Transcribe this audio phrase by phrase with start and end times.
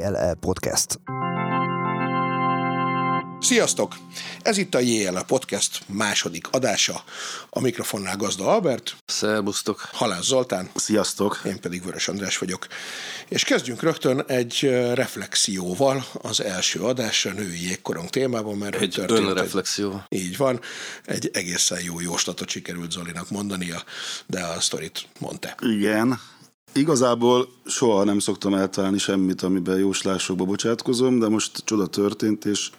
[0.00, 1.00] JLE Podcast.
[3.40, 3.96] Sziasztok!
[4.42, 7.04] Ez itt a JLE Podcast második adása.
[7.50, 8.96] A mikrofonnál Gazda Albert.
[9.06, 9.88] Szerbusztok.
[9.92, 10.70] Halász Zoltán.
[10.74, 11.40] Sziasztok!
[11.44, 12.66] Én pedig Vörös András vagyok.
[13.28, 14.60] És kezdjünk rögtön egy
[14.94, 20.02] reflexióval az első adásra női jégkorong témában, mert egy történt önreflexió.
[20.08, 20.60] Egy, így van.
[21.04, 23.82] Egy egészen jó jóslatot sikerült Zolinak mondania,
[24.26, 25.54] de a sztorit mondta.
[25.60, 26.20] Igen.
[26.72, 32.70] Igazából soha nem szoktam eltalálni semmit, amiben jóslásokba bocsátkozom, de most csoda történt, és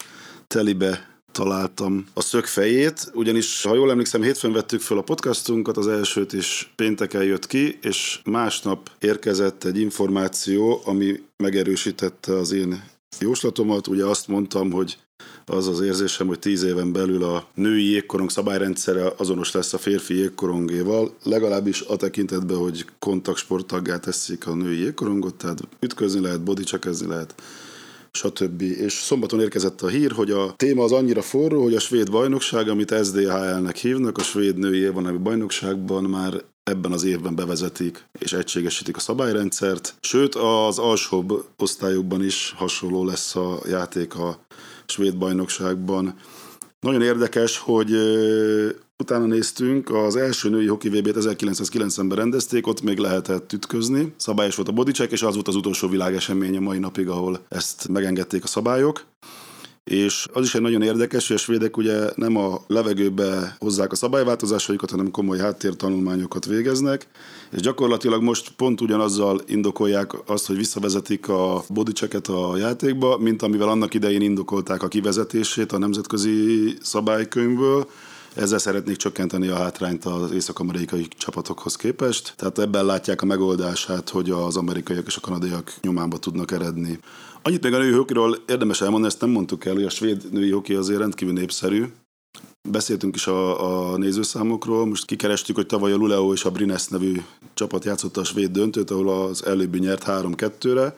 [0.48, 6.34] telibe találtam a szögfejét, ugyanis, ha jól emlékszem, hétfőn vettük fel a podcastunkat, az elsőt
[6.34, 12.84] is pénteken jött ki, és másnap érkezett egy információ, ami megerősítette az én
[13.20, 13.88] jóslatomat.
[13.88, 14.98] Ugye azt mondtam, hogy
[15.46, 20.16] az az érzésem, hogy tíz éven belül a női jégkorong szabályrendszere azonos lesz a férfi
[20.16, 27.36] jégkorongéval, legalábbis a tekintetben, hogy kontaktsporttaggá teszik a női jégkorongot, tehát ütközni lehet, bodycheckezni lehet,
[28.12, 28.62] stb.
[28.62, 32.70] És szombaton érkezett a hír, hogy a téma az annyira forró, hogy a svéd bajnokság,
[32.70, 38.96] amit SDHL-nek hívnak, a svéd női évvonalú bajnokságban már ebben az évben bevezetik és egységesítik
[38.96, 39.96] a szabályrendszert.
[40.02, 44.40] Sőt, az alsóbb osztályokban is hasonló lesz a játék a
[44.86, 46.16] svéd bajnokságban.
[46.80, 47.92] Nagyon érdekes, hogy
[48.98, 54.14] utána néztünk, az első női hoki vb t 1990-ben rendezték, ott még lehetett ütközni.
[54.18, 57.88] Szabályos volt a bodycheck, és az volt az utolsó világesemény a mai napig, ahol ezt
[57.88, 59.06] megengedték a szabályok.
[59.84, 63.96] És az is egy nagyon érdekes, hogy a svédek ugye nem a levegőbe hozzák a
[63.96, 67.08] szabályváltozásaikat, hanem komoly háttértanulmányokat végeznek,
[67.52, 73.70] és gyakorlatilag most pont ugyanazzal indokolják azt, hogy visszavezetik a bodychecket a játékba, mint amivel
[73.70, 77.88] annak idején indokolták a kivezetését a nemzetközi szabálykönyvből,
[78.36, 82.34] ezzel szeretnék csökkenteni a hátrányt az észak-amerikai csapatokhoz képest.
[82.36, 87.00] Tehát ebben látják a megoldását, hogy az amerikaiak és a kanadaiak nyomába tudnak eredni.
[87.44, 90.52] Annyit még a női hokiról érdemes elmondani, ezt nem mondtuk el, hogy a svéd női
[90.52, 91.86] hoki azért rendkívül népszerű.
[92.70, 97.22] Beszéltünk is a, a nézőszámokról, most kikerestük, hogy tavaly a Luleo és a Brines nevű
[97.54, 100.98] csapat játszotta a svéd döntőt, ahol az előbbi nyert 3-2-re,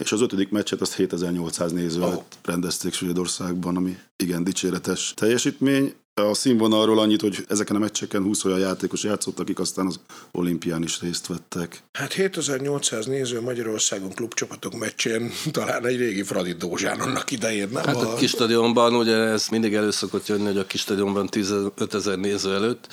[0.00, 2.22] és az ötödik meccset azt 7800 néző oh.
[2.42, 5.94] rendezték Svédországban, ami igen dicséretes teljesítmény.
[6.18, 10.00] A színvonalról annyit, hogy ezeken a meccseken 20 olyan játékos játszott, akik aztán az
[10.32, 11.82] olimpián is részt vettek.
[11.92, 17.84] Hát 7800 néző Magyarországon klubcsapatok meccsén talán egy régi Fradi Dózsán annak idején, nem?
[17.84, 21.26] Hát a, a kis stadionban ugye ez mindig elő szokott jönni, hogy a kis stadionban
[21.26, 22.86] 15 ezer néző előtt,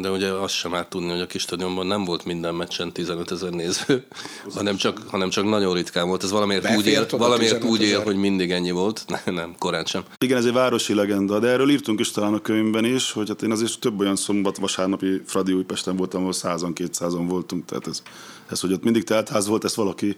[0.00, 3.30] de ugye azt sem át tudni, hogy a kis stadionban nem volt minden meccsen 15
[3.30, 4.04] ezer néző,
[4.54, 6.22] hanem csak, hanem csak nagyon ritkán volt.
[6.22, 9.84] Ez valamiért Befért úgy él, valamiért úgy él, hogy mindig ennyi volt, nem, nem, korán
[9.84, 10.02] sem.
[10.18, 13.28] Igen, ez egy városi legenda, de erről írtunk is talán a könyv könyvben is, hogy
[13.28, 17.86] hát én azért több olyan szombat, vasárnapi Fradi Újpesten voltam, ahol százan, kétszázan voltunk, tehát
[17.86, 18.02] ez,
[18.50, 20.16] ez, hogy ott mindig teltház volt, ezt valaki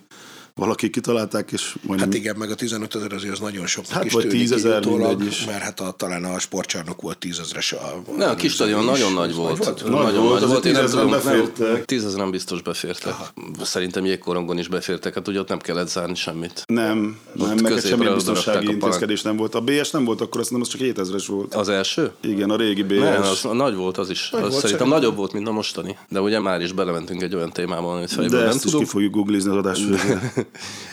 [0.55, 2.09] valaki kitalálták, és majdnem...
[2.09, 3.87] Hát igen, meg a 15 ezer azért az nagyon sok.
[3.87, 4.87] Hát vagy 10 ezer
[5.29, 5.45] is.
[5.45, 7.73] Mert hát a, talán a sportcsarnok volt 10 ezeres.
[7.73, 9.65] A, ne, a kis stadion nagyon nagy volt.
[9.65, 9.89] volt.
[9.89, 10.65] Nagy volt, nagy volt.
[10.65, 11.85] Én nem tudom, befértek.
[11.85, 13.13] 10 ezeren biztos befértek.
[13.13, 13.33] Aha.
[13.63, 16.63] Szerintem jégkorongon is befértek, hát ugye ott nem kellett zárni semmit.
[16.67, 19.55] Nem, ott nem, meg semmilyen biztonsági intézkedés nem volt.
[19.55, 21.55] A BS nem volt akkor, azt nem, az csak 7000-es volt.
[21.55, 22.11] Az első?
[22.21, 22.99] Igen, a régi BS.
[22.99, 24.31] Nem, az, nagy volt az is.
[24.31, 25.97] Nagy az volt szerintem nagyobb volt, mint a mostani.
[26.09, 28.83] De ugye már is belementünk egy olyan témában, amit fejből nem tudunk.
[28.83, 29.79] ki fogjuk googlizni az adás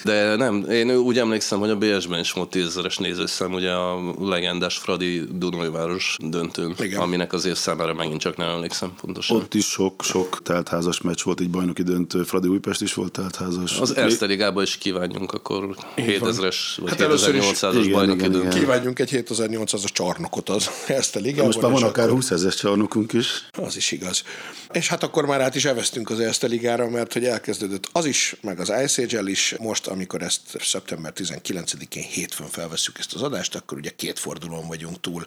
[0.04, 4.78] De nem, én úgy emlékszem, hogy a BS-ben is volt tízezeres nézőszám, ugye a legendás
[4.78, 7.00] Fradi Dunajváros döntőn, Igen.
[7.00, 9.38] aminek azért számára megint csak nem emlékszem pontosan.
[9.38, 13.80] Ott is sok, sok teltházas meccs volt, egy bajnoki döntő, Fradi Újpest is volt teltházas.
[13.80, 18.60] Az Erste Ligába is kívánjunk akkor 7000-es vagy hát 7800-as bajnoki igen, döntő.
[18.60, 21.20] Kívánjunk egy 7800-as csarnokot az Erste.
[21.36, 23.48] Most már van akár 20 ezer csarnokunk is.
[23.52, 24.24] Az is igaz.
[24.72, 28.36] És hát akkor már át is evesztünk az Erste Ligára, mert hogy elkezdődött az is,
[28.42, 33.56] meg az Ice Age-el is, most, amikor ezt szeptember 19-én hétfőn felveszük ezt az adást,
[33.56, 35.26] akkor ugye két fordulón vagyunk túl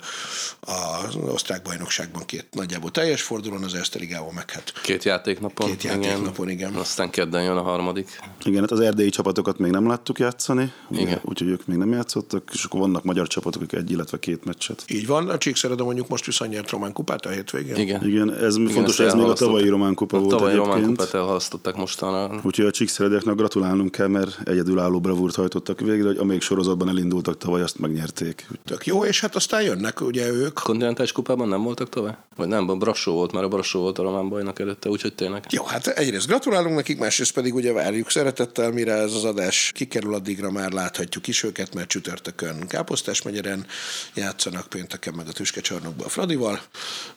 [0.61, 5.67] az osztrák bajnokságban, két nagyjából teljes fordulón, az Erste Ligában meg hát Két játéknapon.
[5.67, 6.69] Két játéknapon, igen.
[6.69, 6.81] igen.
[6.81, 8.19] Aztán kedden jön a harmadik.
[8.45, 11.21] Igen, hát az erdélyi csapatokat még nem láttuk játszani, igen.
[11.25, 14.85] úgyhogy ők még nem játszottak, és akkor vannak magyar csapatok, akik egy, illetve két meccset.
[14.87, 17.77] Így van, a Csíkszereda mondjuk most visszanyert Román kupát a hétvégén.
[17.77, 18.07] Igen.
[18.07, 21.15] Igen, ez igen, fontos, ez még a tavalyi Román kupa a volt tavalyi Román kupát
[21.15, 22.41] elhalasztották mostanra.
[22.43, 27.63] Úgyhogy a Csíkszeredeknek gratulálnunk kell, mert egyedülálló bravúrt hajtottak végre, hogy amelyik sorozatban elindultak tavaly,
[27.63, 28.47] azt megnyerték.
[28.65, 30.61] Tök jó, és hát aztán jönnek ugye ők.
[30.63, 32.17] Kontinentális kupában nem voltak tavaly?
[32.37, 35.45] Vagy nem, a Brassó volt, mert a Brassó volt a román bajnak előtte, úgyhogy tényleg.
[35.51, 40.15] Jó, hát egyrészt gratulálunk nekik, másrészt pedig ugye várjuk szeretettel, mire ez az adás kikerül,
[40.15, 43.67] addigra már láthatjuk is őket, mert csütörtökön Káposztás megyeren
[44.15, 46.61] játszanak, pénteken meg a Tüskecsarnokban a Fradival.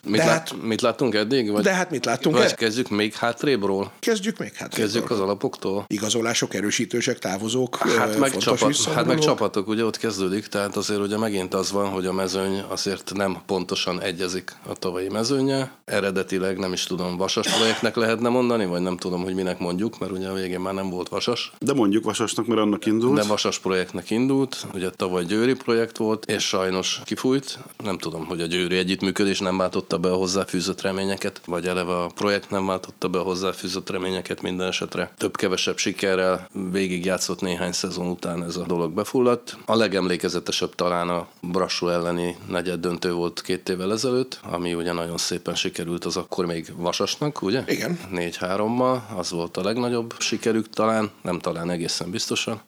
[0.04, 1.52] Mit, lát, hát, mit láttunk eddig?
[1.52, 2.38] Vagy, de hát mit láttunk?
[2.38, 3.92] Vagy kezdjük még hátrébről?
[4.00, 4.86] Kezdjük még hátrébről.
[4.86, 5.86] Kezdjük az alapoktól.
[5.88, 11.00] Igazolások, erősítések erősítősek, távozók, Hát meg, csapat, hát meg csapatok, ugye ott kezdődik, tehát azért
[11.00, 15.72] ugye megint az van, hogy a mezőny azért nem pontosan egyezik a tavalyi mezőnye.
[15.86, 20.12] Eredetileg nem is tudom, vasas projektnek lehetne mondani, vagy nem tudom, hogy minek mondjuk, mert
[20.12, 21.52] ugye a végén már nem volt vasas.
[21.60, 23.16] De mondjuk Vasasnak, mert annak indult.
[23.16, 27.60] De vasas projektnek indult, ugye tavaly Győri projekt volt, és sajnos kifújt.
[27.84, 32.12] Nem tudom, hogy a Győri együttműködés nem váltotta be a hozzáfűzött reményeket, vagy eleve a
[32.16, 35.12] projekt nem váltotta be a hozzáfűzött reményeket minden esetre.
[35.18, 39.58] Több-kevesebb sikerrel végigjátszott néhány szezon után ez a dolog befulladt.
[39.66, 45.18] A legemlékezetesebb talán a Brassó elleni negyed döntő volt két évvel ezelőtt, ami ugye nagyon
[45.18, 47.64] szépen sikerült az akkor még Vasasnak, ugye?
[47.68, 48.00] Igen.
[48.14, 52.62] 4-3-mal, az volt a legnagyobb sikerük talán, nem talán egészen biztosan.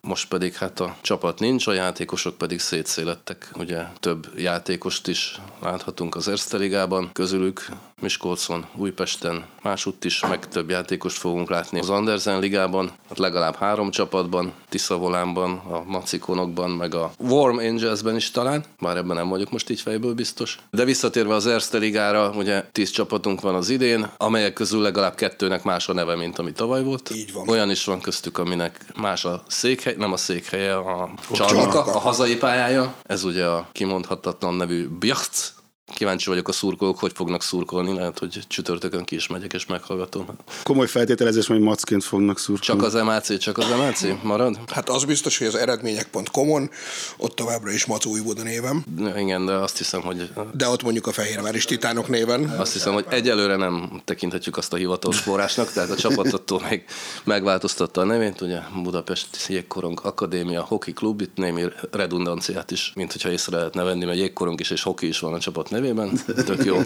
[0.00, 3.50] Most pedig hát a csapat nincs, a játékosok pedig szétszélettek.
[3.58, 7.68] Ugye több játékost is láthatunk az Erste Ligában, közülük
[8.04, 13.90] Miskolcon, Újpesten, másutt is, meg több játékost fogunk látni az Andersen Ligában, hát legalább három
[13.90, 19.70] csapatban, Tiszavolánban, a Macikonokban, meg a Warm Angelsben is talán, bár ebben nem vagyok most
[19.70, 20.58] így fejből biztos.
[20.70, 25.62] De visszatérve az Erste Ligára, ugye tíz csapatunk van az idén, amelyek közül legalább kettőnek
[25.62, 27.10] más a neve, mint ami tavaly volt.
[27.10, 27.48] Így van.
[27.48, 32.36] Olyan is van köztük, aminek más a székhely, nem a székhelye, a csarnoka, a hazai
[32.36, 32.94] pályája.
[33.02, 35.54] Ez ugye a kimondhatatlan nevű Bjacht.
[35.92, 37.94] Kíváncsi vagyok a szurkolók, hogy fognak szurkolni.
[37.94, 40.26] Lehet, hogy csütörtökön ki is megyek és meghallgatom.
[40.62, 42.82] Komoly feltételezés, hogy macként fognak szurkolni.
[42.82, 44.58] Csak az MAC, csak az MAC marad?
[44.66, 46.70] Hát az biztos, hogy az eredmények.com-on
[47.16, 48.84] ott továbbra is Mac Újvoda névem,
[49.16, 52.44] Igen, de azt hiszem, hogy de ott mondjuk a Fehérváris Titánok néven.
[52.44, 56.84] azt hiszem, hogy egyelőre nem tekinthetjük azt a hivatalos forrásnak, tehát a csapat attól még
[57.24, 63.30] megváltoztatta a nevét, ugye Budapest Jégkorong Akadémia Hoki Klub, itt némi redundanciát is, mint hogyha
[63.30, 66.80] észre lehetne venni, mert jégkorong is és hoki is van a csapat nevében, tök jó.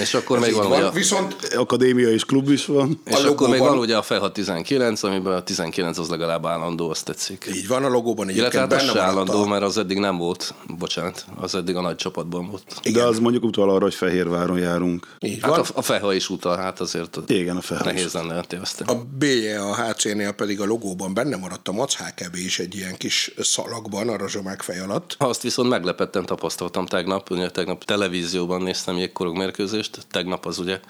[0.00, 0.84] És akkor még van, ugye van.
[0.84, 3.00] a Viszont Akadémia és klub is van.
[3.04, 6.90] És A akkor még van ugye a Felha 19, amiben a 19 az legalább állandó,
[6.90, 7.50] azt tetszik.
[7.54, 9.46] így van, a logóban Illetve egyébként hát az benne maradt állandó, a...
[9.48, 12.80] mert az eddig nem volt, bocsánat, az eddig a nagy csapatban volt.
[12.92, 15.06] De az mondjuk utal arra, hogy Fehérváron járunk.
[15.20, 15.60] Így Hát van.
[15.60, 17.94] a, a Felha is utal, hát azért Igen, a Fehérváron.
[17.94, 18.90] nehéz lenne eltéveszteni.
[18.90, 21.96] A B-je a HC-nél pedig a logóban benne maradt a Mac
[22.34, 25.14] is egy ilyen kis szalagban a rozsomák fej alatt.
[25.18, 30.80] Azt viszont meglepetten tapasztaltam tegnap, ugye tegnap televízióban néztem jégkorong mérkőzést, tegnap az ugye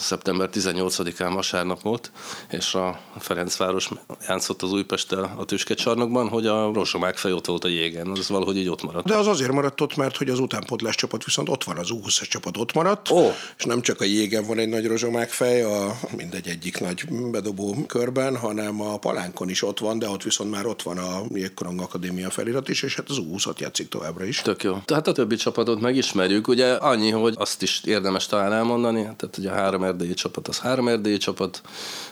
[0.00, 2.10] szeptember 18-án vasárnap volt,
[2.50, 3.88] és a Ferencváros
[4.28, 8.56] játszott az Újpesttel a tüskecsarnokban, hogy a rozsomák fej ott volt a jégen, az valahogy
[8.56, 9.06] így ott maradt.
[9.06, 12.28] De az azért maradt ott, mert hogy az utánpótlás csapat viszont ott van, az U20-as
[12.28, 13.30] csapat ott maradt, Ó.
[13.58, 17.76] és nem csak a jégen van egy nagy rozsomák fej, a mindegy egyik nagy bedobó
[17.86, 21.80] körben, hanem a palánkon is ott van, de ott viszont már ott van a Jégkorong
[21.80, 24.40] Akadémia felirat is, és hát az U20-at játszik továbbra is.
[24.40, 24.78] Tök jó.
[24.84, 29.50] Tehát a többi csapatot megismerjük, ugye annyi, hogy azt is érdemes talán elmondani, tehát ugye
[29.50, 31.60] a három erdélyi csapat az három erdélyi csapat,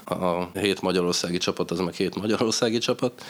[0.05, 3.25] a hét magyarországi csapat az meg hét magyarországi csapat,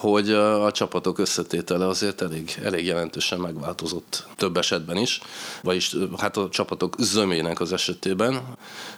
[0.00, 5.20] hogy a, csapatok összetétele azért elég, elég jelentősen megváltozott több esetben is,
[5.62, 8.42] vagyis hát a csapatok zömének az esetében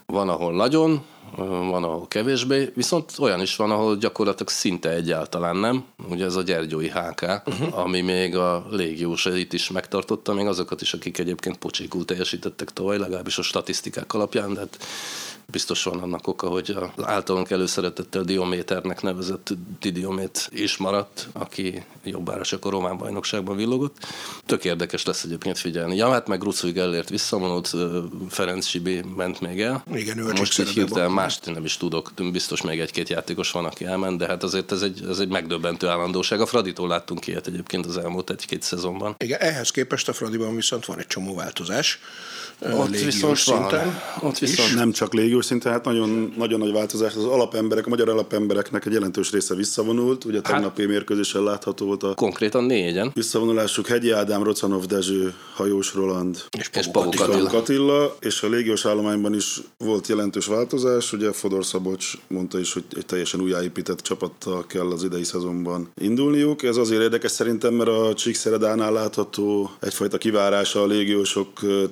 [0.06, 1.04] van, ahol nagyon,
[1.37, 5.84] van, ahol kevésbé, viszont olyan is van, ahol gyakorlatilag szinte egyáltalán nem.
[6.08, 7.78] Ugye ez a Gyergyói HK, uh-huh.
[7.78, 13.38] ami még a légiósait is megtartotta, még azokat is, akik egyébként pocsékul teljesítettek tavaly, legalábbis
[13.38, 14.78] a statisztikák alapján, de hát
[15.52, 22.42] biztos van annak oka, hogy az általunk előszeretettel Diométernek nevezett Didiomét is maradt, aki jobbára
[22.44, 23.97] csak a román bajnokságban villogott.
[24.47, 25.97] Tök érdekes lesz egyébként figyelni.
[25.97, 27.75] Ja, hát meg Rucui Gellért visszavonult,
[28.28, 29.85] Ferenc Sibi ment még el.
[29.94, 33.85] Igen, ő Most így hirtelen mást nem is tudok, biztos még egy-két játékos van, aki
[33.85, 36.40] elment, de hát azért ez egy, ez egy megdöbbentő állandóság.
[36.40, 39.14] A Fraditól láttunk ilyet egyébként az elmúlt egy-két szezonban.
[39.18, 41.99] Igen, ehhez képest a Fradiban viszont van egy csomó változás.
[42.71, 43.35] Ott viszont van.
[43.35, 44.00] szinten.
[44.21, 47.14] Ott viszont Nem csak légiós szinten, hát nagyon, nagyon nagy változás.
[47.14, 50.25] Az alapemberek, a magyar alapembereknek egy jelentős része visszavonult.
[50.25, 53.11] Ugye tegnapi mérkőzésen látható volt a konkrétan négyen.
[53.14, 53.87] visszavonulásuk.
[53.87, 57.50] Hegyi Ádám, Rocanov Dezső, Hajós Roland, És, És Pavuk Attila.
[57.50, 58.16] Attila.
[58.21, 61.12] És a légiós állományban is volt jelentős változás.
[61.12, 66.62] Ugye Fodor Szabocs mondta is, hogy egy teljesen újjáépített csapattal kell az idei szezonban indulniuk.
[66.62, 71.85] Ez azért érdekes szerintem, mert a Csíkszeredánál látható egyfajta kivárása a légiósok ö,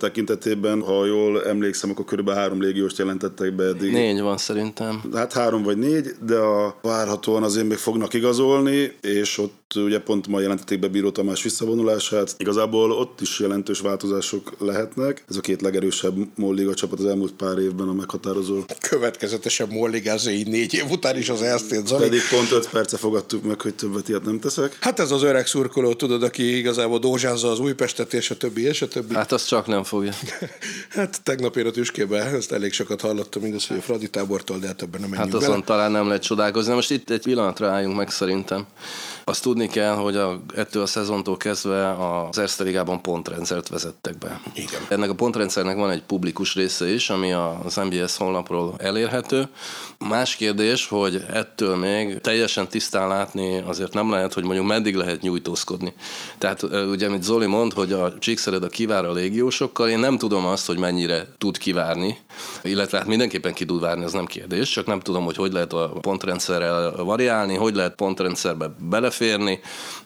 [0.60, 0.80] tekintetében.
[0.80, 3.92] Ha jól emlékszem, akkor körülbelül három légióst jelentettek be eddig.
[3.92, 5.02] Négy van szerintem.
[5.14, 10.26] Hát három vagy négy, de a várhatóan azért még fognak igazolni, és ott ugye pont
[10.26, 12.34] ma jelentették be Bíró Tamás visszavonulását.
[12.38, 15.24] Igazából ott is jelentős változások lehetnek.
[15.28, 18.60] Ez a két legerősebb molliga csapat az elmúlt pár évben a meghatározó.
[18.88, 22.02] Következetesen molligázza így négy év után is az Erztét Zoli.
[22.02, 24.76] Pedig pont öt perce fogadtuk meg, hogy többet ilyet nem teszek.
[24.80, 28.82] Hát ez az öreg szurkoló, tudod, aki igazából dózsázza az Újpestet, és a többi, és
[28.82, 29.14] a többi.
[29.14, 30.12] Hát azt csak nem fogja.
[30.88, 34.66] hát tegnap én a tüskébe, ezt elég sokat hallottam, igaz, hogy a Fradi tábortól, de
[34.66, 35.44] hát ebben nem Hát bele.
[35.46, 36.74] azon talán nem lehet csodálkozni.
[36.74, 38.66] Most itt egy pillanatra álljunk meg szerintem.
[39.24, 44.40] Azt tudni kell, hogy a, ettől a szezontól kezdve az Erste Ligában pontrendszert vezettek be.
[44.54, 44.80] Igen.
[44.88, 49.48] Ennek a pontrendszernek van egy publikus része is, ami az MBS honlapról elérhető.
[50.08, 55.20] Más kérdés, hogy ettől még teljesen tisztán látni azért nem lehet, hogy mondjuk meddig lehet
[55.20, 55.92] nyújtózkodni.
[56.38, 60.46] Tehát ugye, amit Zoli mond, hogy a Csíkszered a kivár a légiósokkal, én nem tudom
[60.46, 62.18] azt, hogy mennyire tud kivárni,
[62.62, 65.72] illetve hát mindenképpen ki tud várni, ez nem kérdés, csak nem tudom, hogy hogy lehet
[65.72, 69.60] a pontrendszerrel variálni, hogy lehet pontrendszerbe beleférni.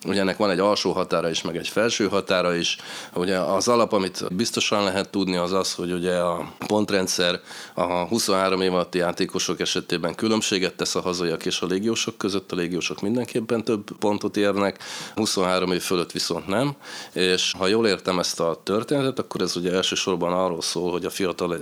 [0.07, 2.77] Ugye ennek van egy alsó határa is, meg egy felső határa is.
[3.15, 7.41] Ugye az alap, amit biztosan lehet tudni, az az, hogy ugye a pontrendszer
[7.75, 12.53] a 23 év alatti játékosok esetében különbséget tesz a hazaiak és a légiósok között.
[12.53, 14.79] A légiósok mindenképpen több pontot érnek,
[15.15, 16.77] 23 év fölött viszont nem.
[17.13, 21.11] És ha jól értem ezt a történetet, akkor ez ugye elsősorban arról szól, hogy a
[21.11, 21.53] fiatal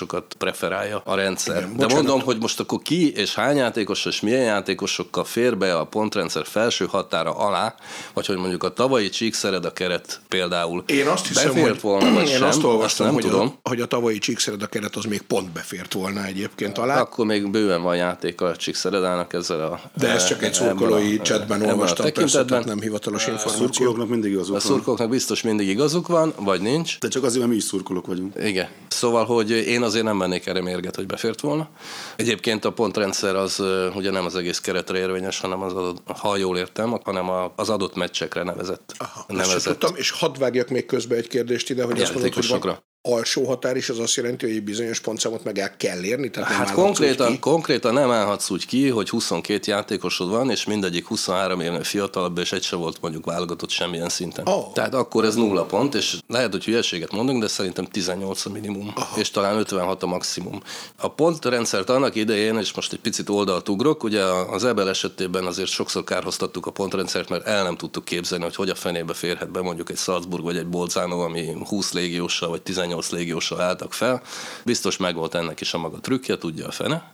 [0.00, 1.56] játékosokat preferálja a rendszer.
[1.56, 1.94] Igen, De bocsánat.
[1.94, 6.46] mondom, hogy most akkor ki és hány játékos és milyen játékosokkal fér be a pontrendszer
[6.46, 7.74] felső határa alá,
[8.14, 12.12] vagy hogy mondjuk a tavalyi Csíkszered a keret például Én azt hiszem, befért hogy volna,
[12.12, 13.54] vagy én sem, azt olvastam, nem hogy, tudom.
[13.62, 17.00] A, hogy a tavalyi Csíkszered a keret az még pont befért volna egyébként alá.
[17.00, 19.80] Akkor még bőven van játék a Csíkszeredának ezzel a...
[19.98, 22.46] De ezt csak egy ebben szurkolói a- a olvastam, persze, tekintetben.
[22.46, 23.66] tehát nem hivatalos A információ.
[23.66, 24.60] szurkolóknak mindig A igazuk van.
[24.60, 26.98] szurkolóknak biztos mindig igazuk van, vagy nincs.
[26.98, 28.34] De csak azért, mert mi is szurkolók vagyunk.
[28.44, 28.68] Igen.
[28.88, 31.68] Szóval, hogy én azért nem mennék erre mérget, hogy befért volna.
[32.16, 33.62] Egyébként a pontrendszer az
[33.94, 37.94] ugye nem az egész keretre érvényes, hanem az adott, ha jól értem, hanem az adott
[37.94, 38.94] meccsekre nevezett.
[38.98, 42.48] Aha, nevezett tudtam, és hadd vágjak még közbe egy kérdést ide, hogy azt mondod, hogy
[42.48, 42.82] van.
[43.08, 46.30] Alsó határ is, az azt jelenti, hogy egy bizonyos pontszámot meg el kell érni?
[46.30, 47.38] Tehát nem Hát úgy konkrétan, ki?
[47.38, 52.52] konkrétan nem állhatsz úgy ki, hogy 22 játékosod van, és mindegyik 23 évnél fiatalabb, és
[52.52, 54.48] egy se volt mondjuk válogatott semmilyen szinten.
[54.48, 54.72] Ó.
[54.74, 58.92] Tehát akkor ez nulla pont, és lehet, hogy hülyeséget mondunk, de szerintem 18 a minimum,
[58.94, 59.18] Aha.
[59.18, 60.62] és talán 56 a maximum.
[60.96, 65.70] A pontrendszert annak idején, és most egy picit oldalt ugrok, ugye az Ebel esetében azért
[65.70, 69.60] sokszor kárhoztattuk a pontrendszert, mert el nem tudtuk képzelni, hogy hogy a fenébe férhet be
[69.60, 74.22] mondjuk egy Salzburg vagy egy Bolzano, ami 20 légióssal vagy 18 légióssal álltak fel.
[74.64, 77.12] Biztos megvolt ennek is a maga trükkje, tudja a fene.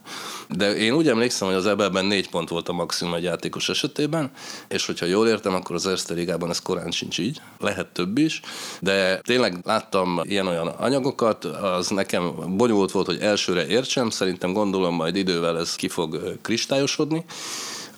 [0.48, 4.30] De én úgy emlékszem, hogy az Ebelben négy pont volt a maximum egy játékos esetében,
[4.68, 8.40] és hogyha jól értem, akkor az Erste Ligában ez korán sincs így, lehet több is,
[8.80, 15.16] de tényleg láttam ilyen-olyan anyagokat, az nekem bonyolult volt, hogy elsőre értsem, szerintem gondolom majd
[15.16, 17.24] idővel ez ki fog kristályosodni,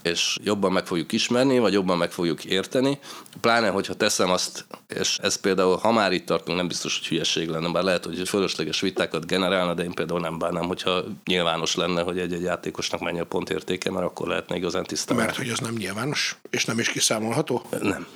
[0.02, 2.98] és jobban meg fogjuk ismerni, vagy jobban meg fogjuk érteni.
[3.40, 7.48] Pláne, hogyha teszem azt, és ez például, ha már itt tartunk, nem biztos, hogy hülyeség
[7.48, 12.02] lenne, bár lehet, hogy fölösleges vitákat generálna, de én például nem bánnám, hogyha nyilvános lenne,
[12.02, 15.16] hogy egy-egy játékosnak mennyi a pontértéke, mert akkor lehetne igazán tisztán.
[15.16, 17.62] Mert hogy az nem nyilvános, és nem is kiszámolható?
[17.80, 18.06] Nem.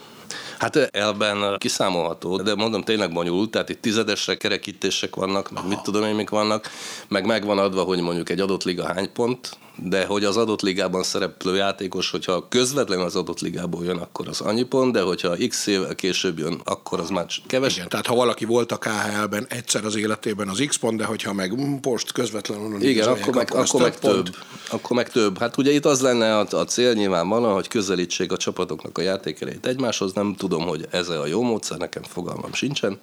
[0.59, 6.05] Hát elben kiszámolható, de mondom tényleg bonyolult, tehát itt tizedesre kerekítések vannak, meg mit tudom
[6.05, 6.71] én, mik vannak,
[7.09, 11.03] meg megvan adva, hogy mondjuk egy adott liga hány pont, de hogy az adott ligában
[11.03, 15.67] szereplő játékos, hogyha közvetlenül az adott ligából jön, akkor az annyi pont, de hogyha x
[15.67, 17.77] évvel később jön, akkor az már kevesebb.
[17.77, 21.33] Igen, tehát ha valaki volt a KHL-ben egyszer az életében az X pont, de hogyha
[21.33, 24.15] meg most közvetlenül onnan Igen, akkor meg, az akkor meg pont.
[24.25, 24.37] több.
[24.71, 25.39] Akkor meg több.
[25.39, 29.67] Hát ugye itt az lenne a, a cél nyilvánvalóan, hogy közelítsék a csapatoknak a játékereit
[29.67, 30.13] egymáshoz.
[30.13, 32.99] Nem tudom, hogy ez a jó módszer, nekem fogalmam sincsen.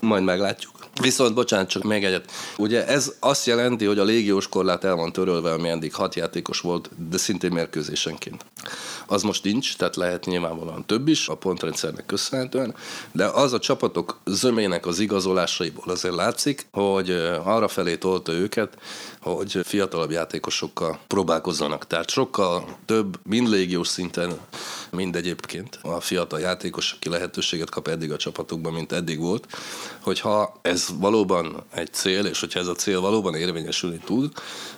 [0.00, 0.79] Majd meglátjuk.
[1.00, 2.30] Viszont, bocsánat, csak még egyet.
[2.56, 6.60] Ugye ez azt jelenti, hogy a légiós korlát el van törölve, ami eddig hat játékos
[6.60, 8.44] volt, de szintén mérkőzésenként.
[9.06, 12.74] Az most nincs, tehát lehet nyilvánvalóan több is a pontrendszernek köszönhetően,
[13.12, 17.10] de az a csapatok zömének az igazolásaiból azért látszik, hogy
[17.44, 18.76] arra felé tolta őket,
[19.20, 21.86] hogy fiatalabb játékosokkal próbálkozzanak.
[21.86, 24.38] Tehát sokkal több, mind légiós szinten,
[24.90, 29.46] mind egyébként a fiatal játékos, aki lehetőséget kap eddig a csapatokban, mint eddig volt,
[30.00, 34.32] hogyha ez valóban egy cél, és hogyha ez a cél valóban érvényesülni tud,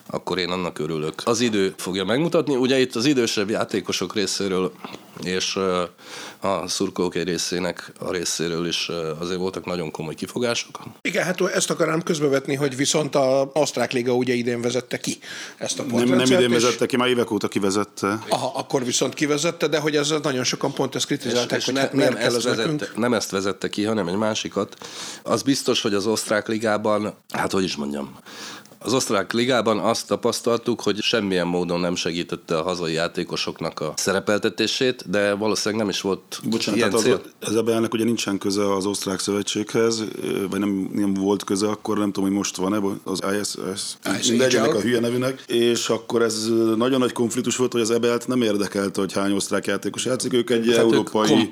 [0.07, 1.23] akkor én annak örülök.
[1.25, 2.57] Az idő fogja megmutatni.
[2.57, 4.73] Ugye itt az idősebb játékosok részéről
[5.23, 5.57] és
[6.41, 8.91] a szurkolók egy részének a részéről is
[9.21, 10.81] azért voltak nagyon komoly kifogások.
[11.01, 15.19] Igen, hát ezt akarom közbevetni, hogy viszont a Osztrák Liga ugye idén vezette ki
[15.59, 18.19] ezt a Nem, nem pontrendszert, idén és- vezette ki, már évek óta kivezette.
[18.29, 21.81] Aha, akkor viszont kivezette, de hogy ez nagyon sokan pont ezt kritizálták, És hogy ne,
[21.81, 22.81] hát nem, ezt ez nekünk.
[22.81, 24.77] vezette, nem ezt vezette ki, hanem egy másikat.
[25.23, 28.17] Az biztos, hogy az osztrák ligában, hát hogy is mondjam,
[28.85, 35.11] Az osztrák ligában azt tapasztaltuk, hogy semmilyen módon nem segítette a hazai játékosoknak a szerepeltetését,
[35.11, 37.21] de valószínűleg nem is volt Bocsánat, ilyen tehát cél.
[37.41, 40.05] Az, az ebben ugye nincsen köze az osztrák szövetséghez,
[40.51, 44.81] vagy nem, nem volt köze akkor, nem tudom, hogy most van-e, az ISS, legyenek a
[44.81, 49.13] hülye nevűnek, és akkor ez nagyon nagy konfliktus volt, hogy az ebelt nem érdekelte, hogy
[49.13, 51.51] hány osztrák játékos játszik, ők egy hát európai,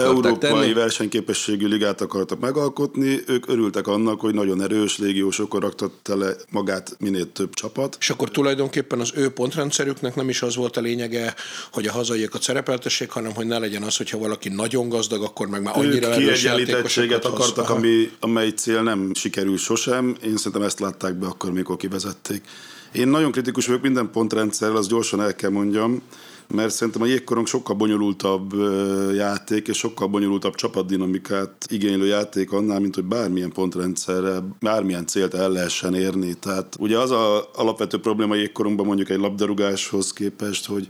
[0.00, 0.72] európai tenni.
[0.72, 7.32] versenyképességű ligát akartak megalkotni, ők örültek annak, hogy nagyon erős légiósokon raktak tele magát minél
[7.32, 7.96] több csapat.
[8.00, 11.34] És akkor tulajdonképpen az ő pontrendszerüknek nem is az volt a lényege,
[11.72, 15.62] hogy a hazaiakat szerepeltessék, hanem hogy ne legyen az, hogyha valaki nagyon gazdag, akkor meg
[15.62, 20.16] már annyira ők kiegyenlítettséget akartak, ami, amely cél nem sikerül sosem.
[20.24, 22.44] Én szerintem ezt látták be akkor, mikor kivezették.
[22.92, 26.02] Én nagyon kritikus vagyok minden pontrendszerrel, az gyorsan el kell mondjam
[26.50, 28.54] mert szerintem a jégkorong sokkal bonyolultabb
[29.14, 35.50] játék, és sokkal bonyolultabb csapatdinamikát igénylő játék annál, mint hogy bármilyen pontrendszerre, bármilyen célt el
[35.50, 36.34] lehessen érni.
[36.34, 40.88] Tehát ugye az a alapvető probléma a jégkorongban mondjuk egy labdarúgáshoz képest, hogy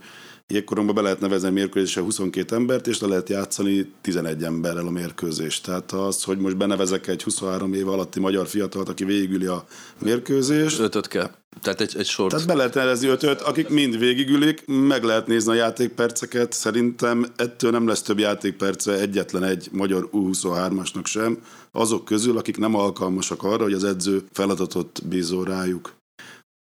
[0.50, 5.64] jégkorongban be lehet nevezni mérkőzésre 22 embert, és le lehet játszani 11 emberrel a mérkőzést.
[5.64, 9.64] Tehát az, hogy most benevezek egy 23 év alatti magyar fiatalt, aki végigüli a
[9.98, 10.78] mérkőzést.
[10.78, 11.30] Ötöt kell.
[11.62, 12.30] Tehát egy, egy sort.
[12.30, 16.52] Tehát be lehet nevezni ötöt, akik mind végigülik, meg lehet nézni a játékperceket.
[16.52, 21.38] Szerintem ettől nem lesz több játékperce egyetlen egy magyar U23-asnak sem,
[21.72, 25.99] azok közül, akik nem alkalmasak arra, hogy az edző feladatot bízol rájuk.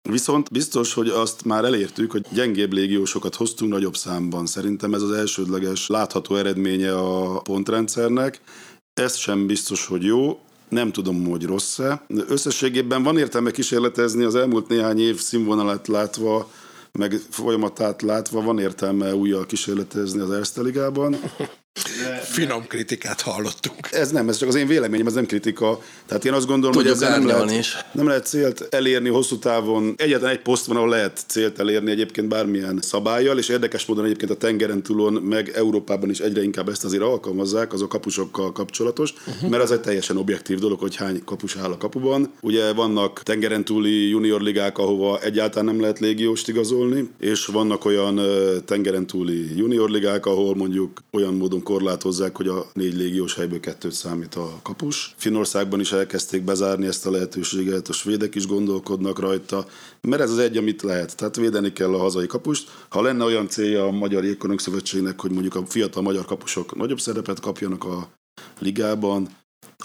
[0.09, 4.45] Viszont biztos, hogy azt már elértük, hogy gyengébb légiósokat hoztunk nagyobb számban.
[4.45, 8.41] Szerintem ez az elsődleges látható eredménye a pontrendszernek.
[8.93, 12.05] Ez sem biztos, hogy jó, nem tudom, hogy rossz-e.
[12.07, 16.51] Összességében van értelme kísérletezni az elmúlt néhány év színvonalát látva,
[16.91, 21.15] meg folyamatát látva van értelme újjal kísérletezni az Erste Ligában.
[22.22, 23.88] Finom kritikát hallottunk.
[23.91, 25.82] Ez nem, ez csak az én véleményem, ez nem kritika.
[26.05, 27.77] Tehát én azt gondolom, Tudjuk, hogy ezzel nem lehet, is.
[27.91, 29.94] nem lehet célt elérni hosszú távon.
[29.98, 34.32] Egyetlen egy poszt van, ahol lehet célt elérni egyébként bármilyen szabályjal, és érdekes módon egyébként
[34.32, 39.13] a tengeren túlon, meg Európában is egyre inkább ezt azért alkalmazzák, az a kapusokkal kapcsolatos,
[39.27, 39.50] uh-huh.
[39.50, 42.34] mert az egy teljesen objektív dolog, hogy hány kapus áll a kapuban.
[42.41, 48.20] Ugye vannak tengeren túli junior ligák, ahova egyáltalán nem lehet légióst igazolni, és vannak olyan
[48.65, 53.91] tengeren túli junior ligák, ahol mondjuk olyan módon korlátozzák, hogy a négy légiós helyből kettőt
[53.91, 55.13] számít a kapus.
[55.17, 59.65] Finországban is elkezdték bezárni ezt a lehetőséget, a svédek is gondolkodnak rajta,
[60.01, 61.15] mert ez az egy, amit lehet.
[61.15, 62.69] Tehát védeni kell a hazai kapust.
[62.89, 66.99] Ha lenne olyan célja a Magyar Jégkorong Szövetségnek, hogy mondjuk a fiatal magyar kapusok nagyobb
[66.99, 68.10] szerepet kapjanak a
[68.60, 69.30] ligában,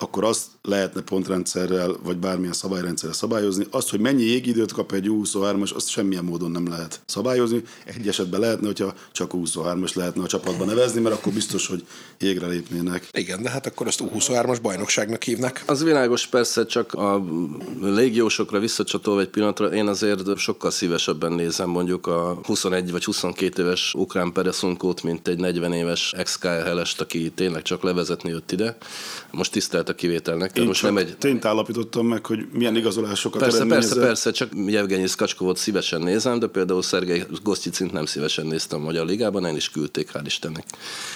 [0.02, 3.66] akkor azt lehetne pontrendszerrel, vagy bármilyen szabályrendszerrel szabályozni.
[3.70, 7.62] Azt, hogy mennyi jégidőt kap egy U23-as, azt semmilyen módon nem lehet szabályozni.
[7.84, 11.86] Egy esetben lehetne, hogyha csak U23-as lehetne a csapatba nevezni, mert akkor biztos, hogy
[12.18, 13.08] jégre lépnének.
[13.12, 15.62] Igen, de hát akkor ezt U23-as bajnokságnak hívnak.
[15.66, 17.24] Az világos persze, csak a
[17.80, 23.94] légiósokra visszacsatolva egy pillanatra, én azért sokkal szívesebben nézem mondjuk a 21 vagy 22 éves
[23.94, 26.38] ukrán Pereszunkót, mint egy 40 éves ex
[26.98, 28.76] aki tényleg csak levezetni jött ide.
[29.30, 30.56] Most tisztelt a kivételnek.
[30.56, 31.16] Én most nem egy...
[31.16, 36.46] Tényt állapítottam meg, hogy milyen igazolásokat Persze, persze, persze, csak Jevgenyi Szkacskovot szívesen nézem, de
[36.46, 40.64] például Szergei Gosztyicint nem szívesen néztem a Magyar Ligában, el is küldték, hál' Istennek.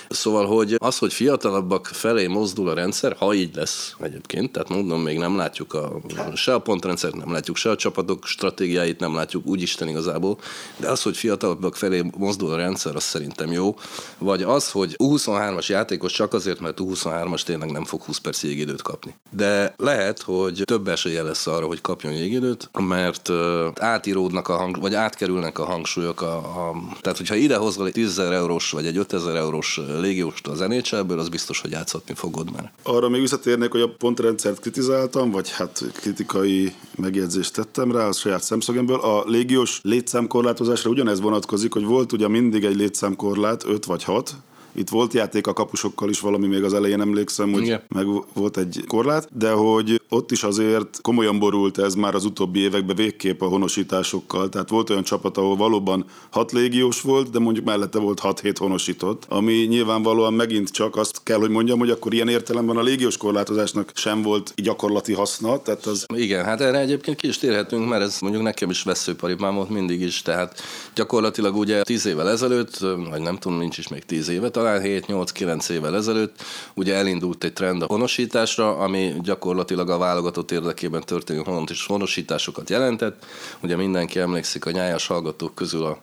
[0.09, 5.03] Szóval, hogy az, hogy fiatalabbak felé mozdul a rendszer, ha így lesz egyébként, tehát mondom,
[5.03, 6.01] még nem látjuk a,
[6.35, 10.39] se a pontrendszert, nem látjuk se a csapatok stratégiáit, nem látjuk úgy Isten igazából,
[10.77, 13.75] de az, hogy fiatalabbak felé mozdul a rendszer, az szerintem jó.
[14.19, 18.83] Vagy az, hogy U23-as játékos csak azért, mert U23-as tényleg nem fog 20 perc jégidőt
[18.83, 19.15] kapni.
[19.31, 23.31] De lehet, hogy több esélye lesz arra, hogy kapjon jégidőt, mert
[23.75, 26.23] átíródnak a hang, vagy átkerülnek a hangsúlyok.
[26.23, 31.19] A, a, tehát, hogyha idehozol egy 10 eurós vagy egy 5000 eurós légióst az nhl
[31.19, 32.73] az biztos, hogy játszhatni fogod már.
[32.83, 38.43] Arra még visszatérnék, hogy a pontrendszert kritizáltam, vagy hát kritikai megjegyzést tettem rá a saját
[38.43, 39.01] szemszögemből.
[39.01, 44.35] A légiós létszámkorlátozásra ugyanez vonatkozik, hogy volt ugye mindig egy létszámkorlát, 5 vagy 6,
[44.75, 47.83] itt volt játék a kapusokkal is valami, még az elején emlékszem, hogy Igen.
[47.89, 52.61] meg volt egy korlát, de hogy ott is azért komolyan borult ez már az utóbbi
[52.61, 54.49] években végképp a honosításokkal.
[54.49, 59.25] Tehát volt olyan csapat, ahol valóban hat légiós volt, de mondjuk mellette volt 6-7 honosított,
[59.29, 63.91] ami nyilvánvalóan megint csak azt kell, hogy mondjam, hogy akkor ilyen értelemben a légiós korlátozásnak
[63.95, 65.63] sem volt gyakorlati haszna.
[65.63, 66.07] Tehát az...
[66.15, 70.01] Igen, hát erre egyébként ki is térhetünk, mert ez mondjuk nekem is veszőparipám volt mindig
[70.01, 70.61] is, tehát
[70.95, 72.79] gyakorlatilag ugye 10 évvel ezelőtt,
[73.11, 76.43] vagy nem tudom, nincs is még 10 éve, talán 7-8-9 évvel ezelőtt
[76.75, 81.43] ugye elindult egy trend a honosításra, ami gyakorlatilag a válogatott érdekében történő
[81.87, 83.27] honosításokat jelentett.
[83.61, 85.99] Ugye mindenki emlékszik a nyájas hallgatók közül a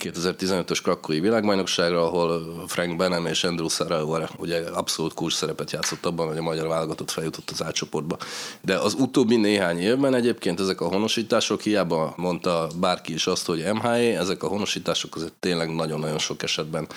[0.00, 6.28] 2015-ös krakói világbajnokságra, ahol Frank Benem és Andrew Sarraua ugye abszolút kulcs szerepet játszott abban,
[6.28, 8.16] hogy a magyar válogatott feljutott az átcsoportba.
[8.60, 13.64] De az utóbbi néhány évben egyébként ezek a honosítások, hiába mondta bárki is azt, hogy
[13.72, 16.88] MHE, ezek a honosítások azért tényleg nagyon-nagyon sok esetben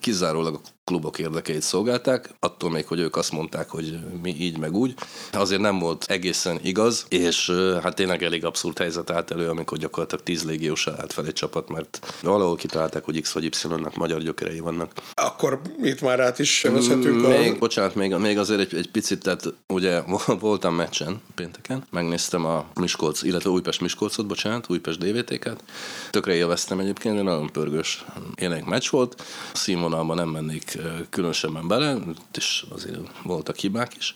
[0.00, 4.74] kizárólag a klubok érdekeit szolgálták, attól még, hogy ők azt mondták, hogy mi így meg
[4.74, 4.94] úgy.
[5.32, 10.24] Azért nem volt egészen igaz, és hát tényleg elég abszurd helyzet állt elő, amikor gyakorlatilag
[10.24, 14.60] 10 légiós állt fel egy csapat, mert valahol kitalálták, hogy X vagy Y-nak magyar gyökerei
[14.60, 14.92] vannak.
[15.28, 17.28] Akkor itt már át is nevezhetünk a...
[17.28, 20.02] Még, bocsánat, még, még azért egy, egy picit, tehát ugye
[20.40, 25.64] voltam meccsen pénteken, megnéztem a Miskolc, illetve Újpest Miskolcot, bocsánat, Újpest DVT-ket.
[26.10, 29.14] Tökre élveztem egyébként, de nagyon pörgős élénk meccs volt.
[29.52, 30.78] A színvonalban nem mennék
[31.10, 31.96] különösebben bele,
[32.34, 34.14] és azért voltak hibák is.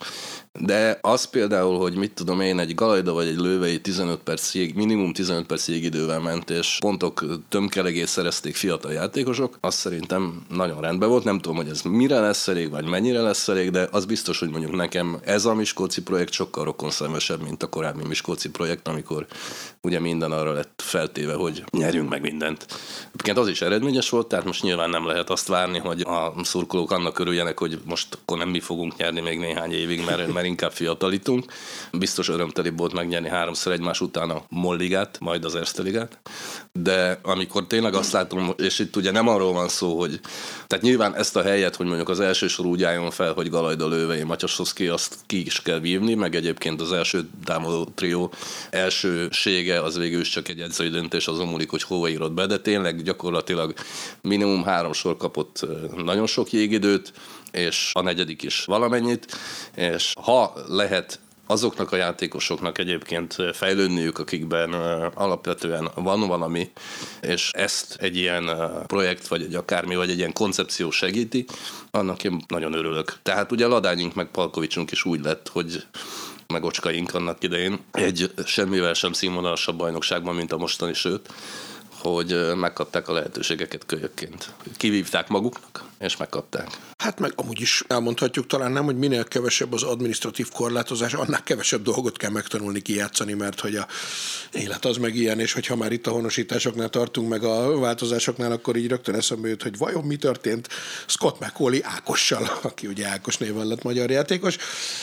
[0.60, 4.74] De az például, hogy mit tudom én, egy Galajda vagy egy Lővei 15 perc jég,
[4.74, 11.01] minimum 15 perc jégidővel ment, és pontok tömkelegét szerezték fiatal játékosok, az szerintem nagyon rendben
[11.06, 11.24] volt.
[11.24, 14.50] Nem tudom, hogy ez mire lesz elég, vagy mennyire lesz elég, de az biztos, hogy
[14.50, 19.26] mondjuk nekem ez a Miskolci projekt sokkal rokonszenvesebb, mint a korábbi Miskolci projekt, amikor
[19.80, 22.66] ugye minden arra lett feltéve, hogy nyerjünk meg mindent.
[23.06, 26.90] Egyébként az is eredményes volt, tehát most nyilván nem lehet azt várni, hogy a szurkolók
[26.90, 30.72] annak örüljenek, hogy most akkor nem mi fogunk nyerni még néhány évig, mert, mert inkább
[30.72, 31.44] fiatalítunk.
[31.92, 35.80] Biztos örömteli volt megnyerni háromszor egymás után a Molligát, majd az Erste.
[36.80, 40.20] De amikor tényleg azt látom, és itt ugye nem arról van szó, hogy
[40.66, 43.88] tehát nyilván ezt a helyet, hogy mondjuk az első sor úgy álljon fel, hogy Galajda
[43.88, 48.32] Lővei, Matyasovszki, azt ki is kell vívni, meg egyébként az első támadó trió
[48.70, 52.58] elsősége az végül is csak egy edzői döntés, azon múlik, hogy hova írod be, de
[52.58, 53.74] tényleg gyakorlatilag
[54.20, 55.66] minimum három sor kapott
[56.04, 57.12] nagyon sok jégidőt,
[57.50, 59.36] és a negyedik is valamennyit,
[59.74, 64.72] és ha lehet azoknak a játékosoknak egyébként fejlődniük, akikben
[65.14, 66.70] alapvetően van valami,
[67.20, 68.50] és ezt egy ilyen
[68.86, 71.44] projekt, vagy egy akármi, vagy egy ilyen koncepció segíti,
[71.90, 73.18] annak én nagyon örülök.
[73.22, 75.86] Tehát ugye Ladányink meg Palkovicsunk is úgy lett, hogy
[76.46, 81.28] meg ocskaink annak idején egy semmivel sem színvonalasabb bajnokságban, mint a mostani, sőt,
[81.98, 84.52] hogy megkapták a lehetőségeket kölyökként.
[84.76, 86.66] Kivívták maguknak, és megkapták.
[86.98, 91.82] Hát meg amúgy is elmondhatjuk talán nem, hogy minél kevesebb az administratív korlátozás, annál kevesebb
[91.82, 93.86] dolgot kell megtanulni kijátszani, mert hogy a
[94.52, 98.76] élet az meg ilyen, és hogyha már itt a honosításoknál tartunk, meg a változásoknál, akkor
[98.76, 100.68] így rögtön eszembe jut, hogy vajon mi történt
[101.06, 104.56] Scott McCauley Ákossal, aki ugye Ákos néven lett magyar játékos,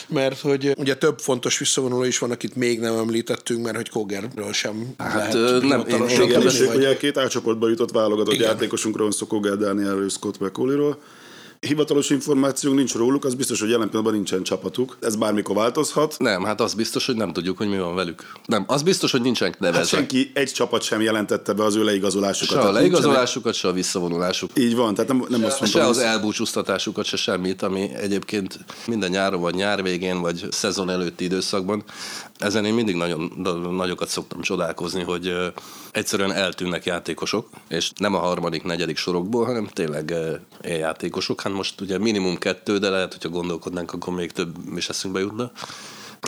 [0.08, 4.52] mert hogy ugye több fontos visszavonuló is van, akit még nem említettünk, mert hogy Kogerről
[4.52, 6.76] sem Hát, lehet nem, én- én én, kevés- vagy...
[6.76, 8.48] Ugye két átcsoportba jutott válogatott Igen.
[8.48, 10.36] játékosunkról van szó, Kogel Dánielről és Scott
[10.90, 11.18] McCauley-ról.
[11.60, 14.96] Hivatalos információnk nincs róluk, az biztos, hogy jelen pillanatban nincsen csapatuk.
[15.00, 16.14] Ez bármikor változhat.
[16.18, 18.32] Nem, hát az biztos, hogy nem tudjuk, hogy mi van velük.
[18.46, 19.96] Nem, az biztos, hogy nincsenek Hát nevezve.
[19.96, 22.62] senki, egy csapat sem jelentette be az ő leigazolásukat.
[22.62, 24.50] Se a leigazolásukat, se a visszavonulásuk.
[24.54, 28.58] nincsenek- Így van, tehát nem, nem azt Se mondom, az elbúcsúztatásukat, se semmit, ami egyébként
[28.86, 31.84] minden nyáron, vagy nyár végén, vagy szezon előtti időszakban.
[32.40, 35.52] Ezen én mindig nagyon nagyokat szoktam csodálkozni, hogy
[35.90, 40.14] egyszerűen eltűnnek játékosok, és nem a harmadik, negyedik sorokból, hanem tényleg
[40.62, 41.40] játékosok.
[41.40, 45.50] Hát most ugye minimum kettő, de lehet, hogyha gondolkodnánk, akkor még több is eszünkbe jutna.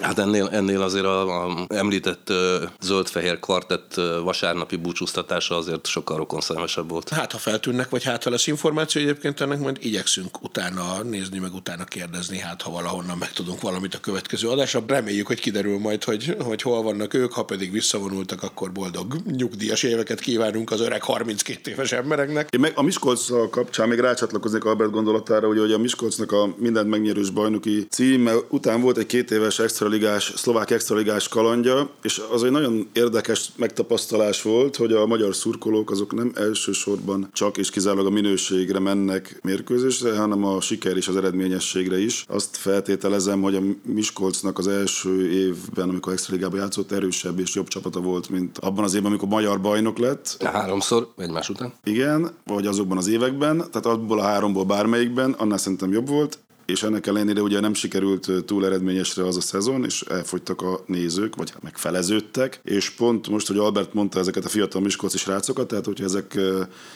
[0.03, 6.17] Hát ennél, ennél azért a, a említett ö, zöld-fehér kvartett ö, vasárnapi búcsúztatása azért sokkal
[6.17, 7.09] rokonszemesebb volt.
[7.09, 11.55] Hát, ha feltűnnek, vagy hát, ha lesz információ, egyébként ennek majd igyekszünk utána nézni, meg
[11.55, 14.85] utána kérdezni, hát ha valahonnan megtudunk valamit a következő adásra.
[14.87, 19.83] Reméljük, hogy kiderül majd, hogy, hogy hol vannak ők, ha pedig visszavonultak, akkor boldog nyugdíjas
[19.83, 22.49] éveket kívánunk az öreg 32 éves embereknek.
[22.51, 26.89] Én meg a Miskolc kapcsán még rácsatlakoznék Albert gondolatára, ugye, hogy a Miskolcnak a mindent
[26.89, 32.51] megnyerős bajnoki címe után volt egy két éves extraligás, szlovák extraligás kalandja, és az egy
[32.51, 38.11] nagyon érdekes megtapasztalás volt, hogy a magyar szurkolók azok nem elsősorban csak és kizárólag a
[38.11, 42.25] minőségre mennek mérkőzésre, hanem a siker és az eredményességre is.
[42.29, 48.01] Azt feltételezem, hogy a Miskolcnak az első évben, amikor extraligában játszott, erősebb és jobb csapata
[48.01, 50.37] volt, mint abban az évben, amikor magyar bajnok lett.
[50.45, 51.73] Háromszor egymás után.
[51.85, 56.83] Igen, vagy azokban az években, tehát abból a háromból bármelyikben, annál szerintem jobb volt, és
[56.83, 61.53] ennek ellenére ugye nem sikerült túl eredményesre az a szezon, és elfogytak a nézők, vagy
[61.61, 66.39] megfeleződtek, és pont most, hogy Albert mondta ezeket a fiatal miskolci srácokat, tehát hogyha ezek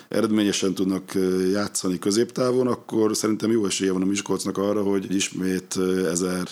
[0.09, 1.13] eredményesen tudnak
[1.53, 5.79] játszani középtávon, akkor szerintem jó esélye van a Miskolcnak arra, hogy ismét
[6.11, 6.49] ezer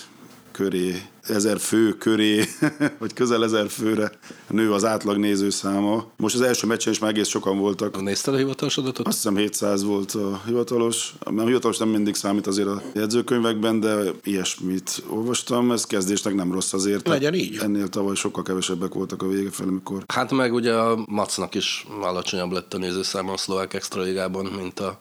[0.52, 2.44] köré ezer fő köré,
[2.98, 4.12] vagy közel ezer főre
[4.50, 6.06] nő az átlag nézőszáma.
[6.16, 8.02] Most az első meccsen is már egész sokan voltak.
[8.02, 9.06] Nézted a hivatalos adatot?
[9.06, 11.14] Azt hiszem 700 volt a hivatalos.
[11.18, 15.72] A hivatalos nem mindig számít azért a jegyzőkönyvekben, de ilyesmit olvastam.
[15.72, 17.08] Ez kezdésnek nem rossz azért.
[17.08, 17.56] Legyen így.
[17.56, 21.86] Ennél tavaly sokkal kevesebbek voltak a vége felé, amikor Hát meg ugye a Macnak is
[22.00, 25.00] alacsonyabb lett a nézőszáma a szlovák extraligában, mint, a,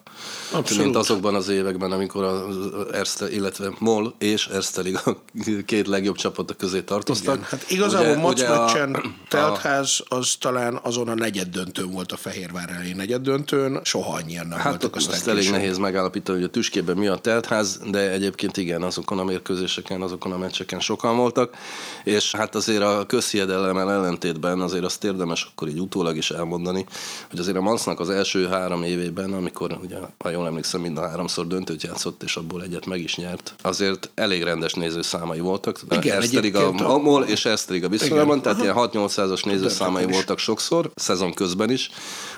[0.52, 0.84] Abszolút.
[0.84, 2.56] mint azokban az években, amikor az
[2.92, 5.22] Erste, illetve MOL és Erste Liga
[5.66, 7.34] két legjobb csapat közé tartoztak.
[7.34, 7.46] Igen.
[7.50, 12.16] Hát igazából ugye a- meccsen a- teltház az talán azon a negyed döntőn volt a
[12.16, 15.54] Fehérvár elleni negyed döntőn, soha annyian nem Hát voltak aztán azt elég később.
[15.56, 20.32] nehéz megállapítani, hogy a tüskében mi a teltház, de egyébként igen, azokon a mérkőzéseken, azokon
[20.32, 21.56] a meccseken sokan voltak,
[22.04, 26.86] és hát azért a közhiedelemmel ellentétben azért azt érdemes akkor így utólag is elmondani,
[27.30, 31.08] hogy azért a Mansznak az első három évében, amikor ugye, ha jól emlékszem, mind a
[31.08, 35.80] háromszor döntőt játszott, és abból egyet meg is nyert, azért elég rendes nézőszámai voltak.
[35.90, 38.64] Igen, Eszteriga, egyébként a- a MOL és Eszteriga viszonylatban, tehát Aha.
[38.64, 41.90] ilyen 6-800-as nézőszámai voltak sokszor, szezon közben is,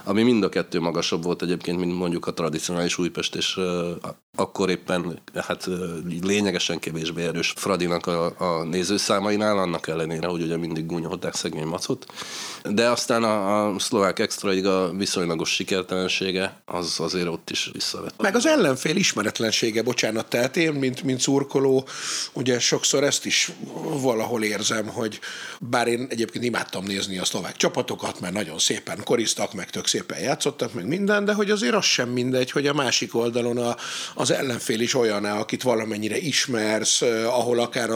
[0.05, 3.59] ami mind a kettő magasabb volt egyébként, mint mondjuk a tradicionális Újpest, és
[4.37, 5.69] akkor éppen hát
[6.23, 12.07] lényegesen kevésbé erős Fradinak a, a nézőszámainál, annak ellenére, hogy ugye mindig gúnyolták szegény macot.
[12.71, 18.23] De aztán a, a szlovák extraiga viszonylagos sikertelensége, az azért ott is visszavett.
[18.23, 21.89] Meg az ellenfél ismeretlensége, bocsánat, tehát én, mint, mint szurkoló,
[22.33, 23.53] ugye sokszor ezt is
[24.01, 25.21] valahol érzem, hogy
[25.61, 30.19] bár én egyébként imádtam nézni a szlovák csapatokat, mert nagyon szépen koriztak, meg tök szépen
[30.19, 33.77] játszottak, meg minden, de hogy azért az sem mindegy, hogy a másik oldalon a,
[34.14, 37.90] az ellenfél is olyan, akit valamennyire ismersz, eh, ahol akár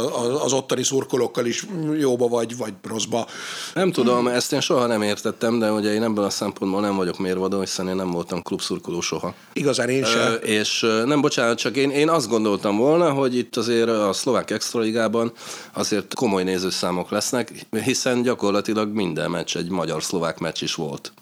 [0.44, 1.66] az ottani szurkolókkal is
[1.98, 3.26] jóba vagy, vagy rosszba.
[3.74, 7.18] Nem tudom, ezt én soha nem értettem, de ugye én ebből a szempontból nem vagyok
[7.18, 9.34] mérvadó, hiszen én nem voltam klubszurkoló soha.
[9.52, 10.32] Igazán én sem.
[10.32, 14.50] Ö, és nem, bocsánat, csak én, én azt gondoltam volna, hogy itt azért a szlovák
[14.50, 15.32] extraligában
[15.72, 21.12] azért komoly nézőszámok lesznek, hiszen gyakorlatilag minden meccs egy magyar-szlovák meccs is volt.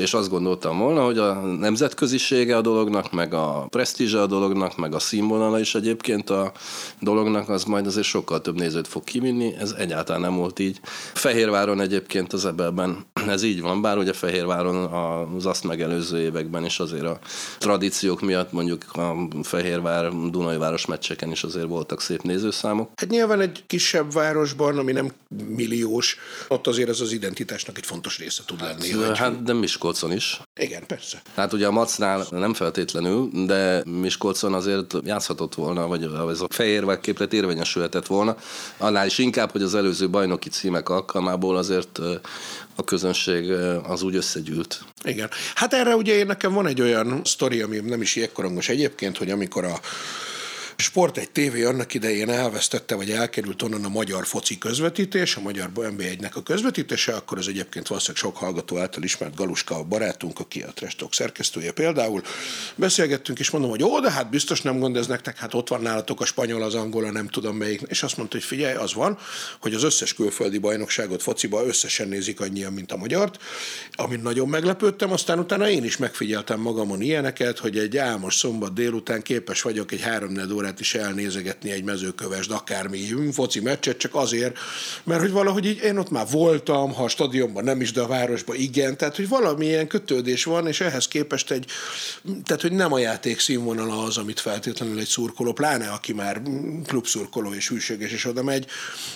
[0.00, 4.94] És azt gondoltam volna, hogy a nemzetközisége a dolognak, meg a presztízse a dolognak, meg
[4.94, 6.52] a színvonala is egyébként a
[7.00, 10.80] dolognak, az majd azért sokkal több nézőt fog kivinni, ez egyáltalán nem volt így.
[11.14, 14.76] Fehérváron egyébként az ebben ez így van, bár ugye Fehérváron
[15.36, 17.18] az azt megelőző években is azért a
[17.58, 22.90] tradíciók miatt mondjuk a Fehérvár Dunai város meccseken is azért voltak szép nézőszámok.
[22.96, 25.12] Hát nyilván egy kisebb városban, ami nem
[25.48, 26.16] milliós,
[26.48, 28.90] ott azért ez az identitásnak egy fontos része tud lenni.
[28.90, 29.18] hogy...
[29.18, 29.52] Hát de
[29.90, 30.40] Miskolcon is.
[30.60, 31.22] Igen, persze.
[31.34, 37.00] Hát ugye a Macnál nem feltétlenül, de Miskolcon azért játszhatott volna, vagy ez a Fehérvár
[37.00, 38.36] képlet érvényesülhetett volna.
[38.76, 41.98] Annál is inkább, hogy az előző bajnoki címek alkalmából azért
[42.74, 43.50] a közönség
[43.82, 44.84] az úgy összegyűlt.
[45.04, 45.30] Igen.
[45.54, 49.30] Hát erre ugye én nekem van egy olyan sztori, ami nem is jégkorongos egyébként, hogy
[49.30, 49.80] amikor a
[50.80, 55.70] Sport egy TV annak idején elvesztette, vagy elkerült onnan a magyar foci közvetítés, a magyar
[55.74, 60.62] NB1-nek a közvetítése, akkor az egyébként valószínűleg sok hallgató által ismert Galuska a barátunk, aki
[60.62, 62.22] a Trestok szerkesztője például.
[62.74, 65.82] Beszélgettünk, és mondom, hogy ó, de hát biztos nem gond ez nektek, hát ott van
[65.82, 67.80] nálatok a spanyol, az angol, a nem tudom melyik.
[67.86, 69.18] És azt mondta, hogy figyelj, az van,
[69.60, 73.42] hogy az összes külföldi bajnokságot fociba összesen nézik annyian, mint a magyart,
[73.92, 79.22] amin nagyon meglepődtem, aztán utána én is megfigyeltem magamon ilyeneket, hogy egy álmos szombat délután
[79.22, 82.98] képes vagyok egy három órát is elnézegetni egy mezőkövesd akármi
[83.32, 84.58] foci meccset, csak azért,
[85.04, 88.06] mert hogy valahogy így én ott már voltam, ha a stadionban nem is, de a
[88.06, 91.64] városban igen, tehát hogy valamilyen kötődés van, és ehhez képest egy,
[92.44, 96.42] tehát hogy nem a játék színvonala az, amit feltétlenül egy szurkoló, pláne aki már
[96.86, 98.66] klubszurkoló és hűséges és oda megy,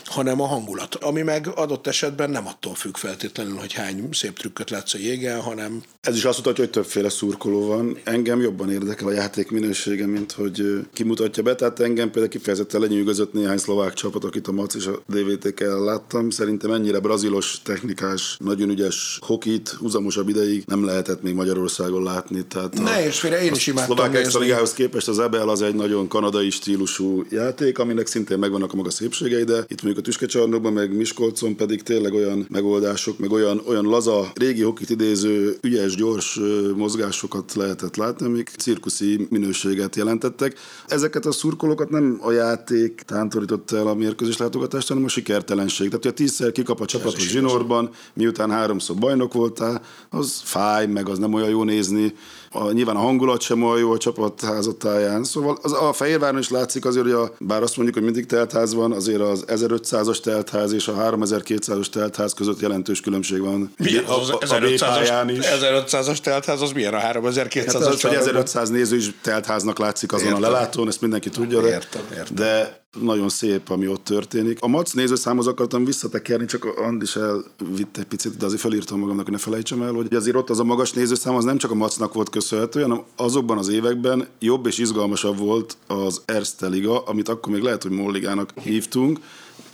[0.04, 4.70] hanem a hangulat, ami meg adott esetben nem attól függ feltétlenül, hogy hány szép trükköt
[4.70, 7.98] látsz a jégen, hanem Ez is azt mutatja, hogy többféle szurkoló van.
[8.04, 11.54] Engem jobban érdekel a játék minősége, mint hogy kimutatja be.
[11.54, 16.30] Tehát engem például kifejezetten lenyűgözött néhány szlovák csapat, akit a Mac és a DVT-kel láttam.
[16.30, 22.46] Szerintem ennyire brazilos, technikás, nagyon ügyes hokit uzamosabb ideig nem lehetett még Magyarországon látni.
[22.46, 24.24] Tehát Ne és félre, én is imádtam szlovák nézni.
[24.24, 28.76] extra ligához képest az Ebel az egy nagyon kanadai stílusú játék, aminek szintén megvannak a
[28.76, 33.62] maga szépségei, de itt mondjuk a tüskecsarnokban, meg Miskolcon pedig tényleg olyan megoldások, meg olyan,
[33.66, 36.40] olyan laza, régi hokit idéző, ügyes, gyors
[36.76, 40.58] mozgásokat lehetett látni, amik cirkuszi minőséget jelentettek.
[40.86, 45.86] Ezeket a szurkolókat nem a játék tántorította el a mérkőzés látogatást, hanem a sikertelenség.
[45.88, 50.40] Tehát, hogy a tízszer kikap a csapat a is zsinórban, miután háromszor bajnok voltál, az
[50.44, 52.14] fáj, meg az nem olyan jó nézni.
[52.54, 55.24] A, nyilván a hangulat sem olyan jó a csapat házatáján.
[55.24, 58.74] Szóval az, a Fehérváron is látszik azért, hogy a, bár azt mondjuk, hogy mindig teltház
[58.74, 63.74] van, azért az 1500-as teltház és a 3200-as teltház között jelentős különbség van.
[63.76, 65.46] Milyen az, a, az a B-pályán 1500-as, is.
[65.46, 68.28] 1500-as teltház, az milyen a 3200-as Hát az, hogy csarnokban?
[68.28, 70.42] 1500 néző is teltháznak látszik azon Értem.
[70.42, 72.34] a lelátón, ezt mindenki tudja, Értem, értem.
[72.34, 74.58] de nagyon szép, ami ott történik.
[74.60, 79.34] A Mac nézőszámhoz akartam visszatekerni, csak Andis elvitt egy picit, de azért felírtam magamnak, hogy
[79.34, 82.14] ne felejtsem el, hogy azért ott az a magas nézőszám az nem csak a Macnak
[82.14, 87.52] volt köszönhető, hanem azokban az években jobb és izgalmasabb volt az Erste Liga, amit akkor
[87.52, 89.18] még lehet, hogy Molligának hívtunk,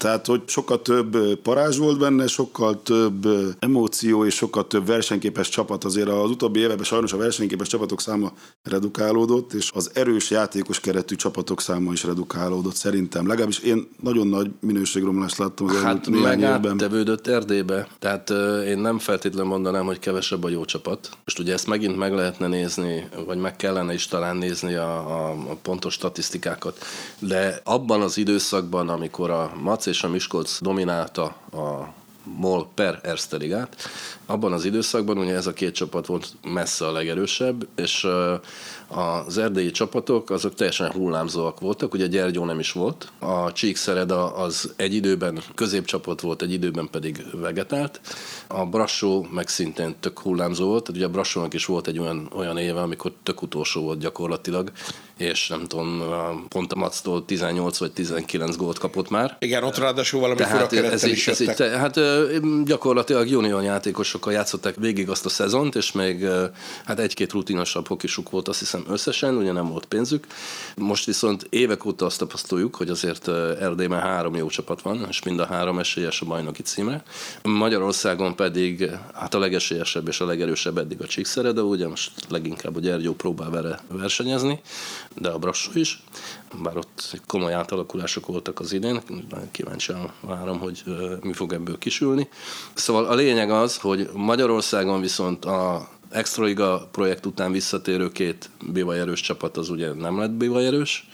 [0.00, 3.26] tehát, hogy sokkal több parázs volt benne, sokkal több
[3.58, 5.84] emóció és sokkal több versenyképes csapat.
[5.84, 8.32] Azért az utóbbi években sajnos a versenyképes csapatok száma
[8.62, 13.26] redukálódott, és az erős játékos keretű csapatok száma is redukálódott szerintem.
[13.26, 17.88] Legalábbis én nagyon nagy minőségromlást láttam az hát megáttevődött Erdélybe.
[17.98, 18.30] Tehát
[18.66, 21.10] én nem feltétlenül mondanám, hogy kevesebb a jó csapat.
[21.24, 25.30] Most ugye ezt megint meg lehetne nézni, vagy meg kellene is talán nézni a, a,
[25.30, 26.78] a pontos statisztikákat.
[27.18, 33.36] De abban az időszakban, amikor a Mac és a Miskolc dominálta a MOL per Erste
[33.36, 33.76] Ligát.
[34.26, 38.06] Abban az időszakban ugye ez a két csapat volt messze a legerősebb, és
[38.88, 44.72] az erdélyi csapatok azok teljesen hullámzóak voltak, ugye Gyergyó nem is volt, a Csíkszereda az
[44.76, 48.00] egy időben középcsapat volt, egy időben pedig vegetált,
[48.46, 52.56] a Brassó meg szintén tök hullámzó volt, ugye a Brassónak is volt egy olyan, olyan
[52.56, 54.72] éve, amikor tök utolsó volt gyakorlatilag,
[55.20, 56.02] és nem tudom,
[56.48, 59.36] pont a Mactól 18 vagy 19 gólt kapott már.
[59.38, 62.00] Igen, ott ráadásul valami Tehát fura ez, is ez így, Hát
[62.64, 66.26] gyakorlatilag junior játékosokkal játszották végig azt a szezont, és még
[66.84, 70.26] hát egy-két rutinosabb hokisuk volt azt hiszem összesen, ugye nem volt pénzük.
[70.76, 73.28] Most viszont évek óta azt tapasztaljuk, hogy azért
[73.60, 77.02] Erdélyben három jó csapat van, és mind a három esélyes a bajnoki címre.
[77.42, 82.80] Magyarországon pedig hát a legesélyesebb és a legerősebb eddig a Csíkszereda, ugye most leginkább a
[82.80, 84.60] Gyergyó próbál vele versenyezni,
[85.16, 86.02] de a Brassó is,
[86.62, 90.82] bár ott komoly átalakulások voltak az idén, nagyon kíváncsian várom, hogy
[91.22, 92.28] mi fog ebből kisülni.
[92.74, 99.56] Szóval a lényeg az, hogy Magyarországon viszont a Extraliga projekt után visszatérő két bivajerős csapat
[99.56, 101.08] az ugye nem lett bivajerős,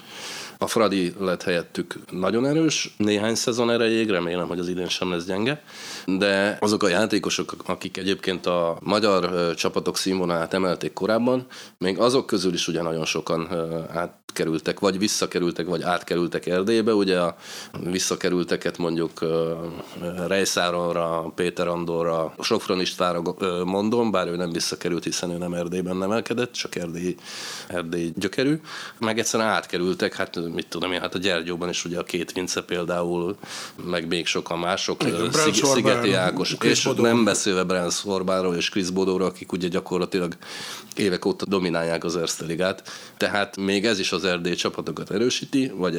[0.59, 5.25] a Fradi lett helyettük nagyon erős, néhány szezon erejéig, remélem, hogy az idén sem lesz
[5.25, 5.63] gyenge,
[6.07, 11.47] de azok a játékosok, akik egyébként a magyar csapatok színvonalát emelték korábban,
[11.79, 13.49] még azok közül is ugye nagyon sokan
[14.37, 16.95] átkerültek, vagy visszakerültek, vagy átkerültek Erdélybe.
[16.95, 17.37] Ugye a
[17.85, 19.25] visszakerülteket mondjuk
[20.27, 23.23] Rejszáronra, Péter Andorra, Sofron Istvánra
[23.65, 27.15] mondom, bár ő nem visszakerült, hiszen ő nem Erdélyben nemelkedett, csak Erdély,
[27.67, 28.61] Erdély gyökerű.
[28.99, 32.63] Meg egyszerűen átkerültek, hát mit tudom én, hát a Gyergyóban is ugye a két Vince
[32.63, 33.37] például,
[33.85, 37.03] meg még sokan mások, Szig, Szigeti Ákos, és Bodó.
[37.03, 40.37] nem beszélve Brans Orbánról és Chris Bodóról, akik ugye gyakorlatilag
[40.97, 42.83] évek óta dominálják az Erste Ligát.
[43.17, 45.97] Tehát még ez is az Erdély csapatokat erősíti, vagy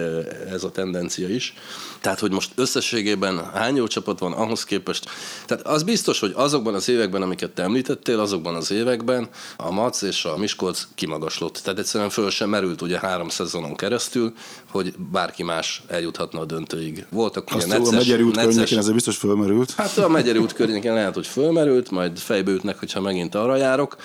[0.51, 1.53] ez a tendencia is.
[2.01, 5.05] Tehát, hogy most összességében hány jó csapat van ahhoz képest.
[5.45, 10.01] Tehát az biztos, hogy azokban az években, amiket te említettél, azokban az években a Mac
[10.01, 11.59] és a Miskolc kimagaslott.
[11.63, 14.33] Tehát egyszerűen föl sem merült ugye három szezonon keresztül,
[14.69, 17.05] hogy bárki más eljuthatna a döntőig.
[17.09, 19.71] Voltak ugye necces, a Megyeri út necces, környékén ez biztos fölmerült.
[19.71, 23.95] Hát a Megyeri út környékén lehet, hogy fölmerült, majd fejbe ütnek, hogyha megint arra járok,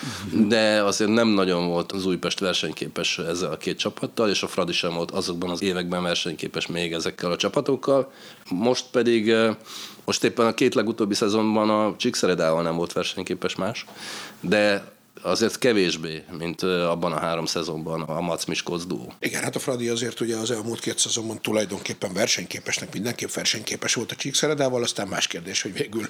[0.48, 3.78] de azért nem nagyon volt az Újpest versenyképes ezzel a két
[4.12, 8.12] csapattal, és a Fradi sem volt azokban az években versenyképes még ezekkel a csapatokkal.
[8.50, 9.56] Most pedig eh,
[10.04, 13.86] most éppen a két legutóbbi szezonban a Csíkszeredával nem volt versenyképes más,
[14.40, 14.91] de
[15.22, 19.12] azért kevésbé, mint abban a három szezonban a Mac Miskolc duó.
[19.18, 24.12] Igen, hát a Fradi azért ugye az elmúlt két szezonban tulajdonképpen versenyképesnek, mindenképp versenyképes volt
[24.12, 26.08] a Csíkszeredával, aztán más kérdés, hogy végül,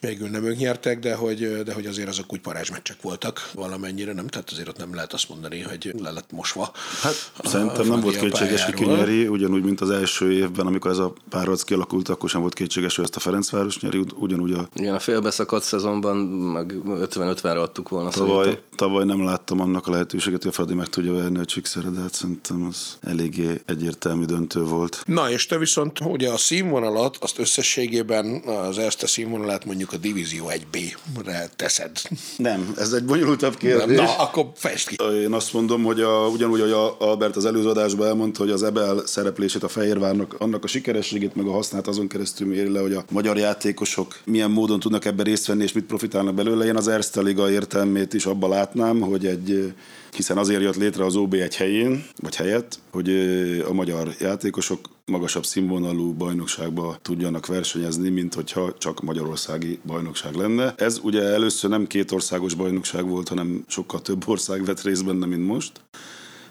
[0.00, 4.26] végül nem ők nyertek, de hogy, de hogy azért azok úgy parázsmeccsek voltak valamennyire, nem?
[4.26, 6.72] Tehát azért ott nem lehet azt mondani, hogy le lett mosva.
[7.02, 10.98] Hát a, szerintem nem volt kétséges, hogy kinyeri, ugyanúgy, mint az első évben, amikor ez
[10.98, 14.68] a párharc kialakult, akkor sem volt kétséges, hogy ezt a Ferencváros nyeri, ugyanúgy a...
[14.74, 18.08] Igen, a félbeszakadt szezonban meg 50-50-re adtuk volna.
[18.10, 21.44] Tavaly tavaly, tavaly nem láttam annak a lehetőséget, hogy a Fradi meg tudja verni a
[21.44, 25.02] Csíkszeredát, szerintem az eléggé egyértelmű döntő volt.
[25.06, 30.50] Na és te viszont ugye a színvonalat, azt összességében az a színvonalát mondjuk a Divízió
[30.50, 31.90] 1B-re teszed.
[32.36, 33.96] Nem, ez egy bonyolultabb kérdés.
[33.96, 34.96] Na, akkor fest ki.
[35.22, 38.62] Én azt mondom, hogy a, ugyanúgy, hogy a Albert az előző adásban elmondta, hogy az
[38.62, 42.92] Ebel szereplését a Fehérvárnak, annak a sikerességét, meg a hasznát azon keresztül méri le, hogy
[42.92, 46.64] a magyar játékosok milyen módon tudnak ebben részt venni, és mit profitálnak belőle.
[46.64, 49.74] Én az Erste Liga értelmét is abba látnám, hogy egy,
[50.16, 53.08] hiszen azért jött létre az OB egy helyén, vagy helyett, hogy
[53.68, 60.74] a magyar játékosok magasabb színvonalú bajnokságba tudjanak versenyezni, mint hogyha csak magyarországi bajnokság lenne.
[60.76, 65.26] Ez ugye először nem két országos bajnokság volt, hanem sokkal több ország vett részt benne,
[65.26, 65.72] mint most.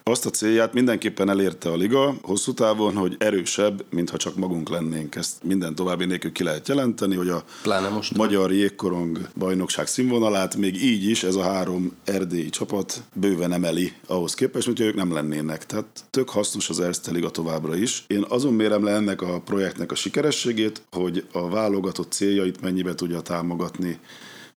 [0.09, 5.15] Azt a célját mindenképpen elérte a liga hosszú távon, hogy erősebb, mintha csak magunk lennénk.
[5.15, 8.15] Ezt minden további nélkül ki lehet jelenteni, hogy a Pláne most.
[8.15, 14.33] magyar jégkorong bajnokság színvonalát még így is ez a három erdélyi csapat bőven emeli ahhoz
[14.33, 15.65] képest, mint ők nem lennének.
[15.65, 18.03] Tehát tök hasznos az Erste Liga továbbra is.
[18.07, 23.21] Én azon mérem le ennek a projektnek a sikerességét, hogy a válogatott céljait mennyibe tudja
[23.21, 23.99] támogatni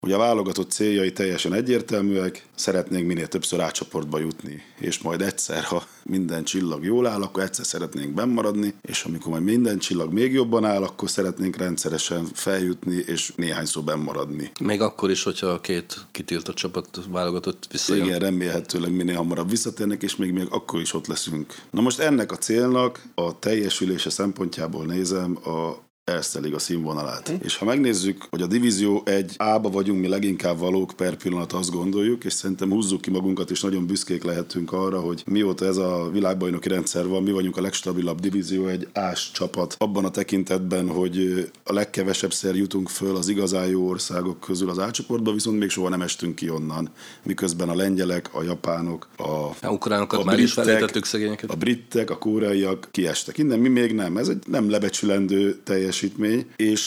[0.01, 5.83] Ugye a válogatott céljai teljesen egyértelműek, szeretnénk minél többször átcsoportba jutni, és majd egyszer, ha
[6.03, 10.65] minden csillag jól áll, akkor egyszer szeretnénk bennmaradni, és amikor majd minden csillag még jobban
[10.65, 14.51] áll, akkor szeretnénk rendszeresen feljutni, és néhányszor bennmaradni.
[14.59, 18.05] Még akkor is, hogyha a két kitiltott csapat válogatott visszajön.
[18.05, 21.55] Igen, remélhetőleg minél hamarabb visszatérnek, és még, még akkor is ott leszünk.
[21.71, 27.33] Na most ennek a célnak a teljesülése szempontjából nézem a Erste Liga színvonalát.
[27.43, 31.71] És ha megnézzük, hogy a Divízió egy A-ba vagyunk mi leginkább valók per pillanat, azt
[31.71, 36.09] gondoljuk, és szerintem húzzuk ki magunkat, és nagyon büszkék lehetünk arra, hogy mióta ez a
[36.11, 41.47] világbajnoki rendszer van, mi vagyunk a legstabilabb divízió, egy ás csapat abban a tekintetben, hogy
[41.63, 45.89] a legkevesebb szer jutunk föl az igazán jó országok közül az átcsoportba, viszont még soha
[45.89, 46.89] nem estünk ki onnan.
[47.23, 49.23] Miközben a lengyelek, a japánok, a,
[49.61, 51.51] a ukránokat a már britek, is szegényeket.
[51.51, 53.37] A britek, a koreaiak kiestek.
[53.37, 54.17] Innen mi még nem.
[54.17, 56.81] Ez egy nem lebecsülendő teljes teljesítmény, és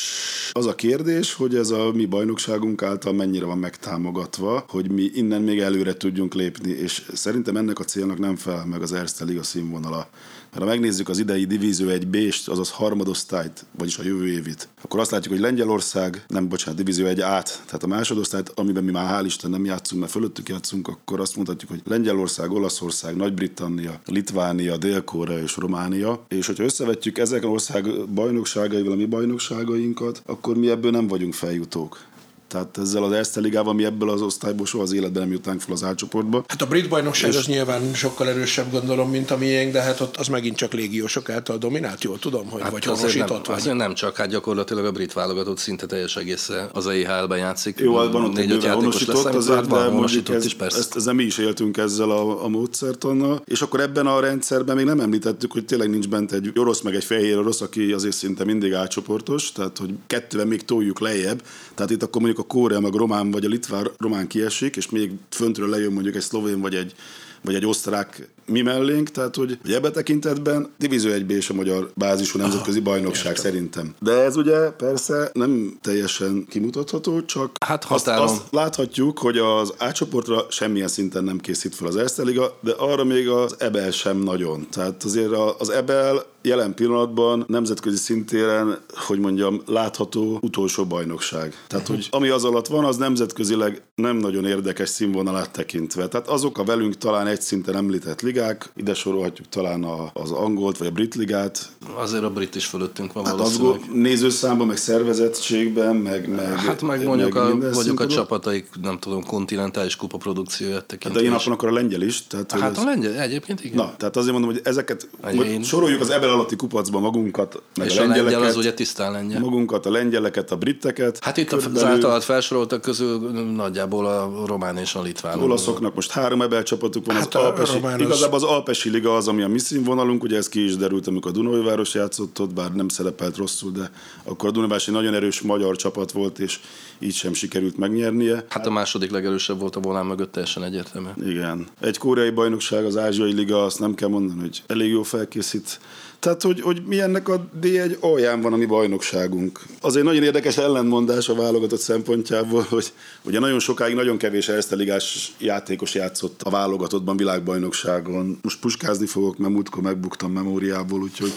[0.53, 5.43] az a kérdés, hogy ez a mi bajnokságunk által mennyire van megtámogatva, hogy mi innen
[5.43, 9.43] még előre tudjunk lépni, és szerintem ennek a célnak nem felel meg az Erste Liga
[9.43, 10.09] színvonala.
[10.53, 15.01] Mert ha megnézzük az idei divízió egy b azaz harmadosztályt, vagyis a jövő évit, akkor
[15.01, 19.21] azt látjuk, hogy Lengyelország, nem bocsánat, divízió egy át, tehát a másodosztályt, amiben mi már
[19.21, 24.77] hál' Isten nem játszunk, mert fölöttük játszunk, akkor azt mondhatjuk, hogy Lengyelország, Olaszország, Nagy-Britannia, Litvánia,
[24.77, 30.91] Dél-Korea és Románia, és hogyha összevetjük ezek ország bajnokságaival a mi bajnokságainkat, akkor mi ebből
[30.91, 32.11] nem vagyunk feljutók.
[32.53, 35.73] Tehát ezzel az Erste Ligával mi ebből az osztályból soha az életben nem jutnánk fel
[35.73, 36.45] az átcsoportba.
[36.49, 37.37] Hát a brit bajnokság és...
[37.37, 41.31] az nyilván sokkal erősebb gondolom, mint a miénk, de hát ott az megint csak légiósok
[41.31, 43.57] által dominált, jól tudom, hogy hát vagy azért nem, vagy.
[43.57, 47.79] Azért nem csak, hát gyakorlatilag a brit válogatott szinte teljes egész az EHL-ben játszik.
[47.79, 50.79] Jó, hát van ott játékos lesz, azért, de mondjuk ez, is persze.
[50.79, 54.85] Ezt, ezzel mi is éltünk ezzel a, a módszertannal, és akkor ebben a rendszerben még
[54.85, 58.45] nem említettük, hogy tényleg nincs bent egy orosz meg egy fehér orosz, aki azért szinte
[58.45, 61.43] mindig átcsoportos, tehát hogy kettővel még toljuk lejjebb,
[61.75, 65.11] tehát itt akkor mondjuk a Kórea, meg Román vagy a Litván Román kiesik, és még
[65.31, 66.95] föntről lejön mondjuk egy szlovén vagy egy,
[67.43, 71.91] vagy egy osztrák mi mellénk, tehát hogy, hogy ebbe tekintetben Divízió 1B és a magyar
[71.95, 73.45] bázisú nemzetközi bajnokság értem.
[73.45, 73.95] szerintem.
[73.99, 80.47] De ez ugye persze nem teljesen kimutatható, csak hát azt, azt láthatjuk, hogy az átcsoportra
[80.51, 84.67] semmilyen szinten nem készít fel az Erste Liga, de arra még az EBL sem nagyon.
[84.71, 91.55] Tehát azért az EBL jelen pillanatban nemzetközi szintéren, hogy mondjam, látható utolsó bajnokság.
[91.67, 96.09] Tehát, hogy ami az alatt van, az nemzetközileg nem nagyon érdekes színvonalát tekintve.
[96.09, 100.79] Tehát azok a velünk talán egy szinten említett ligák, ide sorolhatjuk talán a, az angolt
[100.79, 101.71] vagy a brit ligát.
[101.95, 103.81] Azért a brit is fölöttünk van hát valószínűleg.
[103.93, 109.25] nézőszámban, meg szervezettségben, meg, meg Hát meg mondjuk meg a, mondjuk a csapataik, nem tudom,
[109.25, 111.21] kontinentális kupa produkcióját tekintve.
[111.21, 112.27] De én akkor a lengyel is.
[112.27, 112.79] Tehát, hát ez...
[112.79, 113.77] a lengyel, egyébként igen.
[113.77, 115.63] Na, tehát azért mondom, hogy ezeket én...
[115.63, 118.33] soroljuk az ebben alatti kupacba magunkat, meg És a lengyeleket.
[118.33, 119.41] lengyel az ugye tisztán lengyel.
[119.41, 121.19] Magunkat, a lengyeleket, a briteket.
[121.25, 121.79] Hát itt körülbelül...
[121.79, 123.19] az általad felsoroltak közül
[123.55, 125.41] nagyjából a román és a litván.
[125.43, 129.43] Olaszoknak most három ebel csapatuk van, hát az Alpesi, igazából az Alpesi Liga az, ami
[129.43, 132.89] a mi színvonalunk, ugye ez ki is derült, amikor a Dunajváros játszott ott, bár nem
[132.89, 133.91] szerepelt rosszul, de
[134.25, 136.61] akkor a Dunajváros egy nagyon erős magyar csapat volt, és
[136.99, 138.45] így sem sikerült megnyernie.
[138.49, 141.09] Hát a második legerősebb volt a volán mögött, teljesen egyértelmű.
[141.25, 141.67] Igen.
[141.81, 145.81] Egy koreai bajnokság, az Ázsiai Liga, azt nem kell mondani, hogy elég jó felkészít
[146.23, 149.61] tehát, hogy, hogy mi ennek a D1 alján van a mi bajnokságunk.
[149.81, 152.93] Azért nagyon érdekes ellentmondás a válogatott szempontjából, hogy
[153.23, 158.39] ugye nagyon sokáig nagyon kevés ligás játékos játszott a válogatottban világbajnokságon.
[158.43, 161.33] Most puskázni fogok, mert múltkor megbuktam memóriából, úgyhogy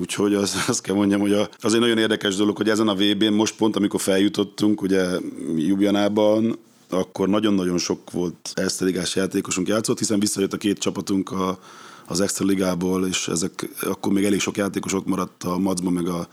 [0.00, 3.32] Úgyhogy az, azt kell mondjam, hogy az egy nagyon érdekes dolog, hogy ezen a VB-n
[3.32, 5.04] most pont, amikor feljutottunk, ugye
[5.56, 6.58] Jubjanában,
[6.90, 11.58] akkor nagyon-nagyon sok volt ligás játékosunk játszott, hiszen visszajött a két csapatunk a
[12.06, 16.08] az extra ligából, és ezek akkor még elég sok játékos ott maradt a Macban, meg
[16.08, 16.28] a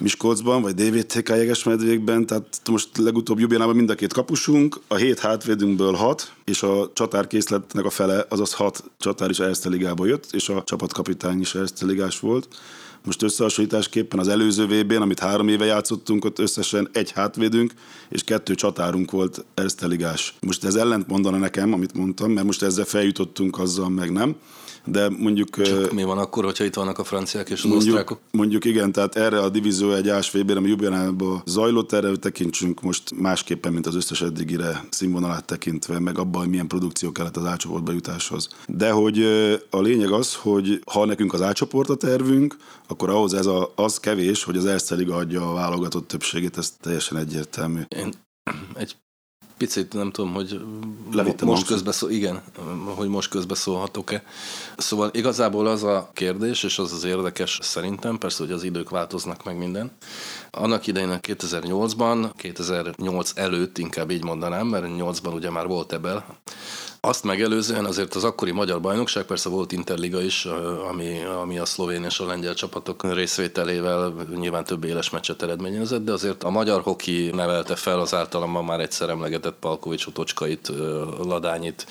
[0.00, 5.94] Miskolcban, vagy DVTK jegesmedvékben, tehát most legutóbb Jubjánában mind a két kapusunk, a hét hátvédünkből
[5.94, 10.62] hat, és a csatárkészletnek a fele, azaz hat csatár is Erste Ligába jött, és a
[10.64, 12.48] csapatkapitány is Erste Ligás volt.
[13.04, 17.72] Most összehasonlításképpen az előző vb n amit három éve játszottunk, ott összesen egy hátvédünk
[18.08, 19.86] és kettő csatárunk volt Erste
[20.40, 24.36] Most ez ellent mondana nekem, amit mondtam, mert most ezzel feljutottunk, azzal meg nem
[24.84, 25.62] de mondjuk...
[25.62, 28.20] Csak mi van akkor, hogyha itt vannak a franciák és az mondjuk, osztrákok?
[28.30, 33.72] Mondjuk igen, tehát erre a divízió egy ásvében, ami Jubilanában zajlott, erre tekintsünk most másképpen,
[33.72, 38.48] mint az összes eddigire színvonalát tekintve, meg abban, hogy milyen produkció kellett az átcsoportba jutáshoz.
[38.66, 39.22] De hogy
[39.70, 42.56] a lényeg az, hogy ha nekünk az átcsoport a tervünk,
[42.88, 46.70] akkor ahhoz ez a, az kevés, hogy az Erste Liga adja a válogatott többségét, ez
[46.80, 47.80] teljesen egyértelmű.
[47.88, 48.12] Én
[48.74, 48.96] egy
[49.60, 50.60] picit nem tudom, hogy
[51.12, 52.42] Levittem most közbeszól, igen,
[52.94, 54.22] hogy most közbeszólhatok-e.
[54.76, 59.44] Szóval igazából az a kérdés, és az az érdekes szerintem, persze, hogy az idők változnak
[59.44, 59.90] meg minden.
[60.50, 66.24] Annak idején 2008-ban, 2008 előtt inkább így mondanám, mert 8-ban ugye már volt ebben,
[67.00, 70.44] azt megelőzően azért az akkori magyar bajnokság, persze volt Interliga is,
[70.88, 76.12] ami, ami a szlovén és a lengyel csapatok részvételével nyilván több éles meccset eredményezett, de
[76.12, 80.72] azért a magyar hoki nevelte fel az általamban már egyszer emlegetett Palkovics Otocskait,
[81.24, 81.86] Ladányit,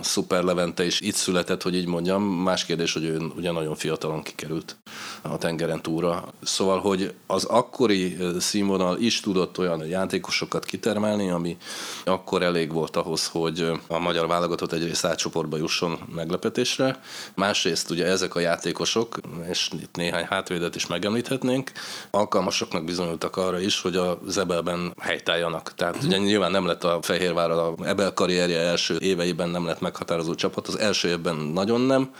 [0.00, 2.22] Szuper Levente is itt született, hogy így mondjam.
[2.22, 4.76] Más kérdés, hogy ő ugye nagyon fiatalon kikerült
[5.22, 6.24] a tengeren túra.
[6.42, 11.56] Szóval, hogy az akkori színvonal is tudott olyan játékosokat kitermelni, ami
[12.04, 17.00] akkor elég volt ahhoz, hogy a magyar magyar válogatott egyrészt átcsoportba jusson meglepetésre,
[17.34, 19.16] másrészt ugye ezek a játékosok,
[19.48, 21.72] és itt néhány hátvédet is megemlíthetnénk,
[22.10, 25.74] alkalmasoknak bizonyultak arra is, hogy a Zebelben helytálljanak.
[25.74, 30.34] Tehát ugye nyilván nem lett a Fehérvár a Ebel karrierje első éveiben nem lett meghatározó
[30.34, 32.10] csapat, az első évben nagyon nem,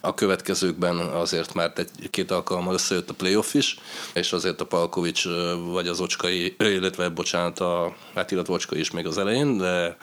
[0.00, 3.78] a következőkben azért mert egy-két alkalommal összejött a playoff is,
[4.12, 5.24] és azért a Palkovics
[5.72, 9.96] vagy az Ocskai, illetve bocsánat, a, hát illetve Ocskai is még az elején, de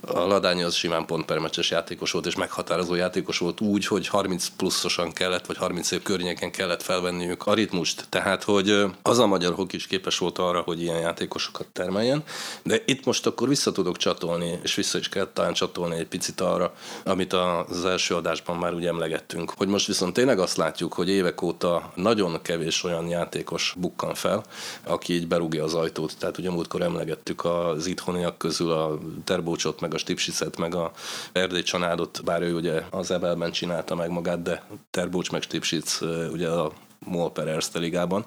[0.00, 4.08] a Ladány az simán pont per meccses játékos volt, és meghatározó játékos volt úgy, hogy
[4.08, 8.06] 30 pluszosan kellett, vagy 30 év környéken kellett felvenniük a ritmust.
[8.08, 12.22] Tehát, hogy az a magyar hok is képes volt arra, hogy ilyen játékosokat termeljen.
[12.62, 16.40] De itt most akkor vissza tudok csatolni, és vissza is kell talán csatolni egy picit
[16.40, 16.74] arra,
[17.04, 19.52] amit az első adásban már ugye emlegettünk.
[19.56, 24.44] Hogy most viszont tényleg azt látjuk, hogy évek óta nagyon kevés olyan játékos bukkan fel,
[24.84, 26.16] aki így berúgja az ajtót.
[26.18, 30.92] Tehát ugye múltkor emlegettük az itthoniak közül a Terbócsot, meg a Stipsicet, meg a
[31.32, 36.00] Erdély Csanádot, bár ő ugye az Ebelben csinálta meg magát, de Terbócs meg Stipsic
[36.32, 38.24] ugye a MOL per Erste ligában.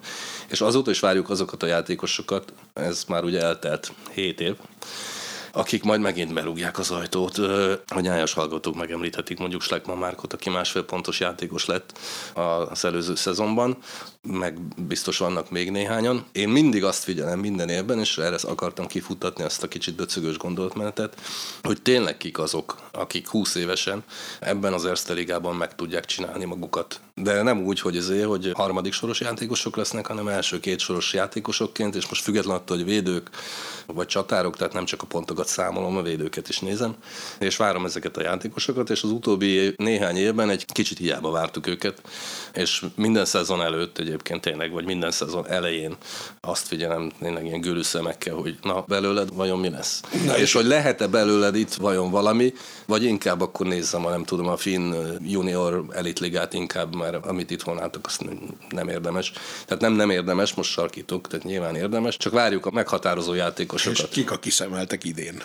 [0.48, 4.56] És azóta is várjuk azokat a játékosokat, ez már ugye eltelt 7 év,
[5.54, 7.38] akik majd megint berúgják az ajtót.
[7.88, 11.98] A nyájas hallgatók megemlíthetik mondjuk Schleckman Márkot, aki másfél pontos játékos lett
[12.70, 13.78] az előző szezonban,
[14.28, 16.26] meg biztos vannak még néhányan.
[16.32, 21.22] Én mindig azt figyelem minden évben, és erre akartam kifutatni azt a kicsit döcögös gondolatmenetet,
[21.64, 24.04] hogy tényleg kik azok, akik 20 évesen
[24.40, 27.00] ebben az Erste Ligában meg tudják csinálni magukat.
[27.16, 31.96] De nem úgy, hogy azért, hogy harmadik soros játékosok lesznek, hanem első két soros játékosokként,
[31.96, 33.30] és most függetlenül attól, hogy védők
[33.86, 36.96] vagy csatárok, tehát nem csak a pontokat számolom, a védőket is nézem,
[37.40, 42.02] és várom ezeket a játékosokat, és az utóbbi néhány évben egy kicsit hiába vártuk őket,
[42.54, 45.96] és minden szezon előtt egy egyébként tényleg, vagy minden szezon elején
[46.42, 50.02] azt figyelem tényleg ilyen gőlű szemekkel, hogy na belőled vajon mi lesz.
[50.26, 52.54] Na és hogy lehet-e belőled itt vajon valami,
[52.86, 57.62] vagy inkább akkor nézzem a nem tudom a finn junior elitligát inkább, mert amit itt
[57.62, 58.26] volnátok, azt
[58.70, 59.32] nem érdemes.
[59.66, 63.98] Tehát nem nem érdemes, most sarkítok, tehát nyilván érdemes, csak várjuk a meghatározó játékosokat.
[63.98, 65.44] És kik a kiszemeltek idén?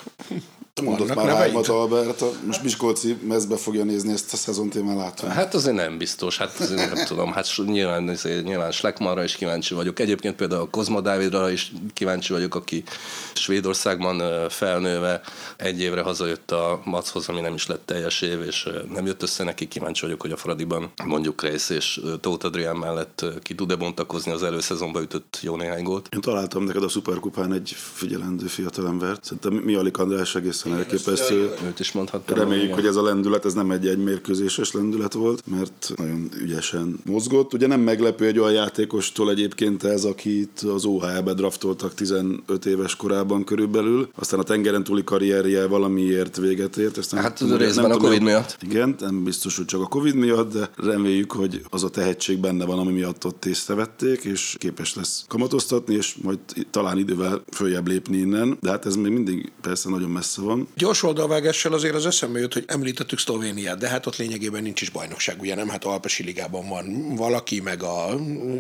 [0.83, 5.31] Mondott már hármat Albert, most Miskolci mezbe fogja nézni ezt a szezont, én már látom.
[5.31, 9.99] Hát azért nem biztos, hát azért nem tudom, hát nyilván, nyilván Schleckmanra is kíváncsi vagyok.
[9.99, 12.83] Egyébként például a Kozma Dávidra is kíváncsi vagyok, aki
[13.35, 15.21] Svédországban felnőve
[15.57, 19.45] egy évre hazajött a Machoz, ami nem is lett teljes év, és nem jött össze
[19.45, 19.69] neki.
[19.69, 24.43] Kíváncsi vagyok, hogy a Fradiban mondjuk Kreisz és Tóth Adrián mellett ki tud-e bontakozni az
[24.43, 26.09] előszezonban ütött jó néhány gólt.
[26.15, 29.25] Én találtam neked a Szuperkupán egy figyelendő fiatalembert.
[29.25, 30.35] Szerintem mi András
[30.73, 31.67] egészen elképesztő.
[31.67, 32.39] Őt is mondhattam.
[32.39, 37.55] Reméljük, hogy ez a lendület, ez nem egy egymérkőzéses lendület volt, mert nagyon ügyesen mozgott.
[37.55, 43.45] Ugye nem meglepő egy olyan játékostól egyébként ez, akit az OHL-be draftoltak 15 éves korában
[43.45, 46.97] körülbelül, aztán a tengeren túli karrierje valamiért véget ért.
[46.97, 48.57] Aztán hát nem, részben nem a Covid tudom, miatt.
[48.61, 52.65] Igen, nem biztos, hogy csak a Covid miatt, de reméljük, hogy az a tehetség benne
[52.65, 56.39] van, ami miatt ott észrevették, és képes lesz kamatoztatni, és majd
[56.71, 60.69] talán idővel följebb lépni innen, de hát ez még mindig persze nagyon messze van van.
[60.77, 64.91] Gyors oldalvágással azért az eszembe jut, hogy említettük Szlovéniát, de hát ott lényegében nincs is
[64.91, 65.69] bajnokság, ugye nem?
[65.69, 68.07] Hát Alpesi Ligában van valaki, meg a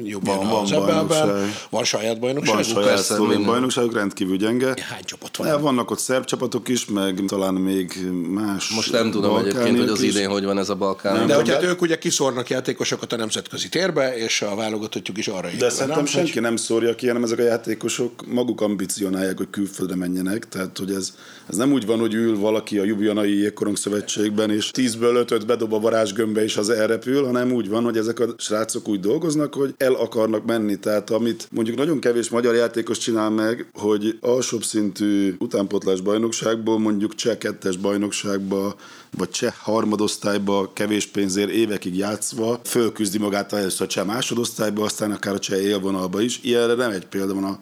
[0.03, 1.28] jobban Van- van az bajnokság.
[1.70, 2.55] van saját bajnokság.
[2.55, 4.66] Van saját szlovén bajnokságok, rendkívül gyenge.
[4.66, 5.47] Hány csapat van?
[5.47, 9.88] De vannak ott szerb csapatok is, meg talán még más Most nem tudom egyébként, hogy
[9.88, 10.14] az is.
[10.14, 11.26] idén hogy van ez a Balkán.
[11.26, 15.49] De hogy hát ők ugye kiszórnak játékosokat a nemzetközi térbe, és a válogatottjuk is arra.
[15.59, 16.07] De szerintem nem?
[16.07, 20.49] senki nem szórja ki, hanem ezek a játékosok maguk ambicionálják, hogy külföldre menjenek.
[20.49, 21.14] Tehát, hogy ez,
[21.49, 25.72] ez nem úgy van, hogy ül valaki a Jubjanai Jégkorong Szövetségben, és 10-ből 5 bedob
[25.72, 29.74] a varázsgömbbe, és az elrepül, hanem úgy van, hogy ezek a srácok úgy dolgoznak, hogy
[29.76, 30.78] el akarnak menni.
[30.78, 37.14] Tehát amit mondjuk nagyon kevés magyar játékos csinál meg, hogy alsóbb szintű utánpotlás bajnokságból mondjuk
[37.14, 38.76] cseh kettes bajnokságba,
[39.16, 45.34] vagy cseh harmadosztályba kevés pénzért évekig játszva fölküzdi magát először a cseh másodosztályba, aztán akár
[45.34, 46.41] a cseh élvonalba is.
[46.43, 47.59] Ilyenre nem egy példa van a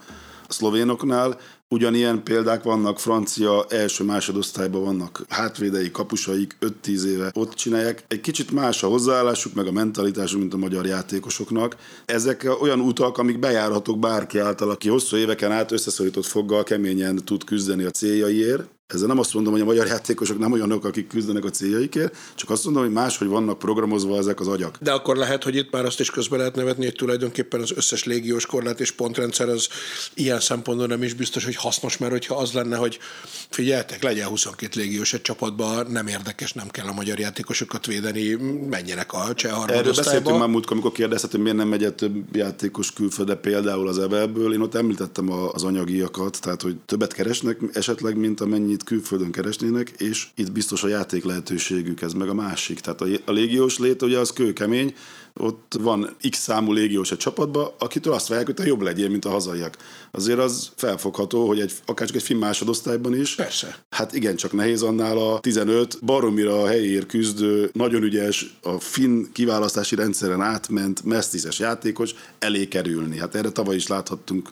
[0.48, 1.38] szlovénoknál,
[1.74, 8.04] Ugyanilyen példák vannak, francia első másodosztályban vannak hátvédei, kapusaik, 5-10 éve ott csinálják.
[8.08, 11.76] Egy kicsit más a hozzáállásuk, meg a mentalitásuk, mint a magyar játékosoknak.
[12.04, 17.44] Ezek olyan utak, amik bejárhatók bárki által, aki hosszú éveken át összeszorított foggal keményen tud
[17.44, 18.62] küzdeni a céljaiért.
[18.86, 22.50] Ezzel nem azt mondom, hogy a magyar játékosok nem olyanok, akik küzdenek a céljaikért, csak
[22.50, 24.76] azt mondom, hogy máshogy vannak programozva ezek az agyak.
[24.80, 28.04] De akkor lehet, hogy itt már azt is közben lehet nevetni, hogy tulajdonképpen az összes
[28.04, 29.68] légiós korlát és pontrendszer az
[30.14, 32.98] ilyen szempontból nem is biztos, hogy hasznos, mert hogyha az lenne, hogy
[33.48, 38.34] figyeljetek, legyen 22 légiós egy csapatban, nem érdekes, nem kell a magyar játékosokat védeni,
[38.70, 42.92] menjenek a cseh Erről beszéltünk már múltkor, amikor kérdezted, hogy miért nem megy több játékos
[42.92, 44.52] külföldre, például az Ebelből.
[44.52, 48.40] Én ott említettem az anyagiakat, tehát hogy többet keresnek esetleg, mint
[48.74, 52.80] amennyit külföldön keresnének, és itt biztos a játék lehetőségük, ez meg a másik.
[52.80, 54.94] Tehát a, légiós lét ugye az kőkemény,
[55.34, 59.24] ott van x számú légiós egy csapatba, akitől azt várják, hogy te jobb legyél, mint
[59.24, 59.76] a hazaiak.
[60.10, 63.34] Azért az felfogható, hogy egy, akár csak egy finn másodosztályban is.
[63.34, 63.76] Persze.
[63.90, 69.24] Hát igen, csak nehéz annál a 15 baromira a helyéért küzdő, nagyon ügyes, a finn
[69.32, 73.18] kiválasztási rendszeren átment, mesztiszes játékos elé kerülni.
[73.18, 74.48] Hát erre tavaly is láthattunk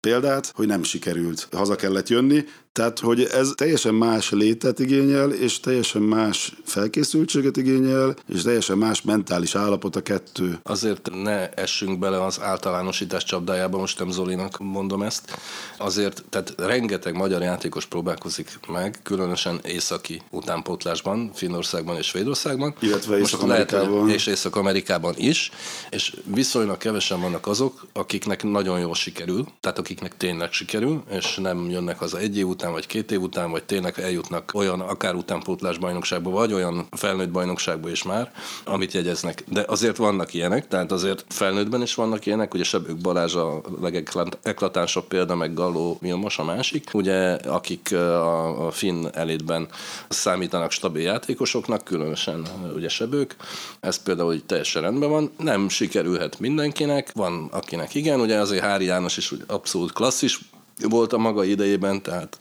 [0.00, 1.48] példát, hogy nem sikerült.
[1.52, 2.44] Haza kellett jönni,
[2.76, 9.02] tehát, hogy ez teljesen más létet igényel, és teljesen más felkészültséget igényel, és teljesen más
[9.02, 10.58] mentális állapot a kettő.
[10.62, 15.38] Azért ne essünk bele az általánosítás csapdájába, most nem Zolinak mondom ezt.
[15.78, 22.74] Azért, tehát rengeteg magyar játékos próbálkozik meg, különösen északi utánpótlásban, Finnországban és Svédországban.
[22.80, 24.04] Illetve Észak-Amerikában.
[24.04, 25.50] lehet, És Észak-Amerikában is,
[25.90, 31.70] és viszonylag kevesen vannak azok, akiknek nagyon jól sikerül, tehát akiknek tényleg sikerül, és nem
[31.70, 35.78] jönnek haza egy év után, vagy két év után, vagy tényleg eljutnak olyan akár utánpótlás
[35.78, 38.32] bajnokságba, vagy olyan felnőtt bajnokságba is már,
[38.64, 39.44] amit jegyeznek.
[39.48, 45.04] De azért vannak ilyenek, tehát azért felnőttben is vannak ilyenek, ugye Sebők Balázs a legeklatánsabb
[45.04, 49.68] példa, meg Galló Vilmos a másik, ugye akik a, a finn elitben
[50.08, 53.36] számítanak stabil játékosoknak, különösen ugye Sebők,
[53.80, 58.84] ez például így teljesen rendben van, nem sikerülhet mindenkinek, van akinek igen, ugye azért Hári
[58.84, 60.40] János is abszolút klasszis
[60.80, 62.36] volt a maga idejében, tehát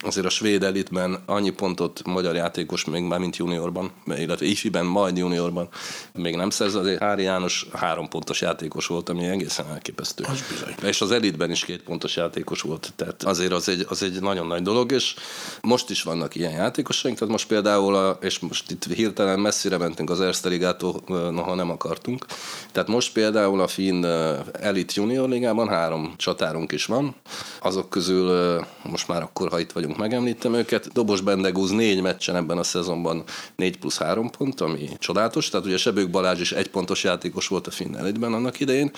[0.00, 5.16] azért a svéd elitben annyi pontot magyar játékos még már mint juniorban, illetve ifiben, majd
[5.16, 5.68] juniorban
[6.12, 10.24] még nem szerzett, azért Hári János három pontos játékos volt, ami egészen elképesztő.
[10.28, 10.90] Az bizony.
[10.90, 14.46] És az elitben is két pontos játékos volt, tehát azért az egy, az egy nagyon
[14.46, 15.14] nagy dolog, és
[15.62, 20.10] most is vannak ilyen játékosaink, tehát most például, a, és most itt hirtelen messzire mentünk
[20.10, 22.26] az Erste Ligától, noha nem akartunk,
[22.72, 24.04] tehát most például a Finn
[24.52, 27.14] Elite Junior Ligában három csatárunk is van,
[27.60, 32.58] azok közül most már akkor, ha itt vagyunk, megemlítem őket, Dobos Bendegúz négy meccsen ebben
[32.58, 33.24] a szezonban
[33.56, 37.66] 4 plusz 3 pont, ami csodálatos, tehát ugye Sebők Balázs is egy pontos játékos volt
[37.66, 38.90] a Finn Elitben annak idején,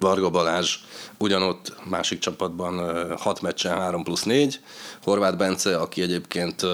[0.00, 0.78] Varga Balázs
[1.18, 4.60] ugyanott másik csapatban 6 meccsen 3 plusz 4,
[5.02, 6.66] Horváth Bence, aki egyébként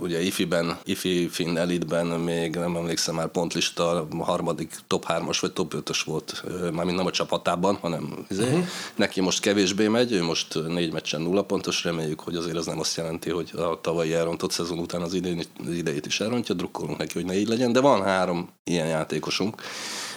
[0.00, 5.74] ugye IFI-ben, IFI Finn Elitben még nem emlékszem már pontlista, harmadik top 3-as vagy top
[5.76, 8.66] 5-ös volt, mármint nem a csapatában, hanem uh-huh.
[8.94, 12.80] neki most kevésbé megy, ő most négy meccsen nulla pontos, reméljük, hogy azért ez nem
[12.80, 16.98] azt jelenti, hogy a tavalyi elrontott szezon után az, idején, az idejét is elrontja, drukkolunk
[16.98, 19.62] neki, hogy ne így legyen, de van három ilyen játékosunk.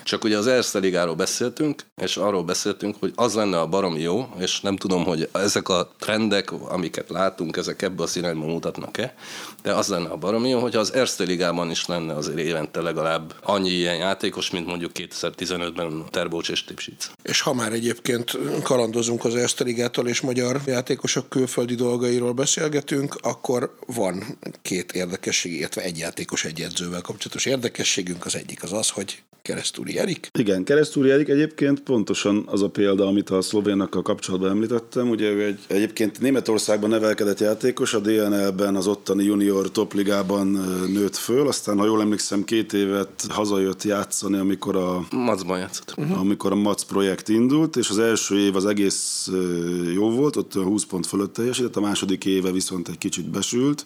[0.08, 4.30] Csak ugye az Erste Ligáról beszéltünk, és arról beszéltünk, hogy az lenne a baromi jó,
[4.40, 9.16] és nem tudom, hogy ezek a trendek, amiket látunk, ezek ebbe az irányba mutatnak-e,
[9.64, 13.34] de az lenne a baromi jó, hogy az Erste Ligában is lenne azért évente legalább
[13.44, 17.10] annyi ilyen játékos, mint mondjuk 2015-ben Terbócs és Tipsic.
[17.24, 23.76] És ha már egyébként kalandozunk az Erste Ligától és magyar játékosok külföldi dolgairól beszélgetünk, akkor
[23.86, 28.26] van két érdekesség, illetve egy játékos egy edzővel kapcsolatos érdekességünk.
[28.26, 30.30] Az egyik az az, hogy Keresztúri Erik.
[30.40, 35.10] Igen, Keresztúri Erik egyébként pontosan az a példa, amit a szlovénakkal kapcsolatban említettem.
[35.10, 40.48] Ugye ő egy, egyébként Németországban nevelkedett játékos, a DNL-ben az ottani junior topligában
[40.94, 45.06] nőtt föl, aztán ha jól emlékszem két évet hazajött játszani, amikor a...
[45.12, 45.94] Macban játszott.
[45.98, 46.20] Uh-huh.
[46.20, 49.30] Amikor a Mac projekt indult, és az első év az egész
[49.94, 53.86] jó volt, ott 20 pont fölött teljesített, a második éve viszont egy kicsit besült,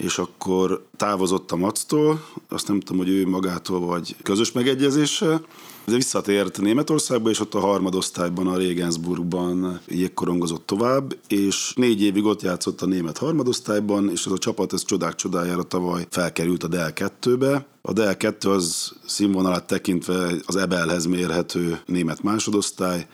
[0.00, 5.44] és akkor távozott a Mactól, azt nem tudom, hogy ő magától vagy közös megegyezéssel,
[5.84, 12.42] de visszatért Németországba, és ott a harmadosztályban, a Regensburgban jégkorongozott tovább, és négy évig ott
[12.42, 16.92] játszott a német harmadosztályban, és az a csapat ez csodák csodájára tavaly felkerült a Dell
[16.94, 17.66] 2-be.
[17.82, 23.06] A Dell 2 az színvonalát tekintve az Ebelhez mérhető német másodosztály,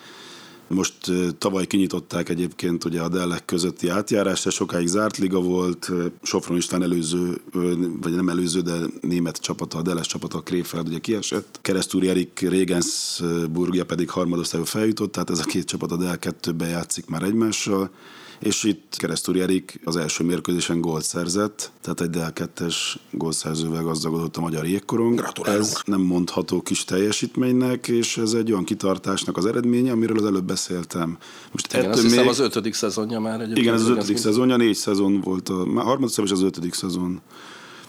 [0.68, 5.90] most tavaly kinyitották egyébként ugye a Dellek közötti átjárás, ez sokáig zárt liga volt,
[6.22, 7.40] Sofron István előző,
[8.00, 11.58] vagy nem előző, de német csapata, a Delles csapata, a Krefeld ugye kiesett.
[11.62, 17.06] Keresztúri Erik Regensburgja pedig harmadosztályba feljutott, tehát ez a két csapat a Dell 2-ben játszik
[17.06, 17.90] már egymással
[18.38, 22.74] és itt Keresztúri Erik az első mérkőzésen gólt szerzett, tehát egy DL 2-es
[23.10, 25.18] gólszerzővel gazdagodott a magyar jégkorong.
[25.18, 25.62] Gratulálunk.
[25.62, 30.44] Ez nem mondható kis teljesítménynek, és ez egy olyan kitartásnak az eredménye, amiről az előbb
[30.44, 31.18] beszéltem.
[31.52, 33.58] Most igen, azt hiszem az ötödik szezonja már egyébként.
[33.58, 37.20] Igen, ez az ötödik szezonja, négy szezon volt, a, a harmadik és az ötödik szezon.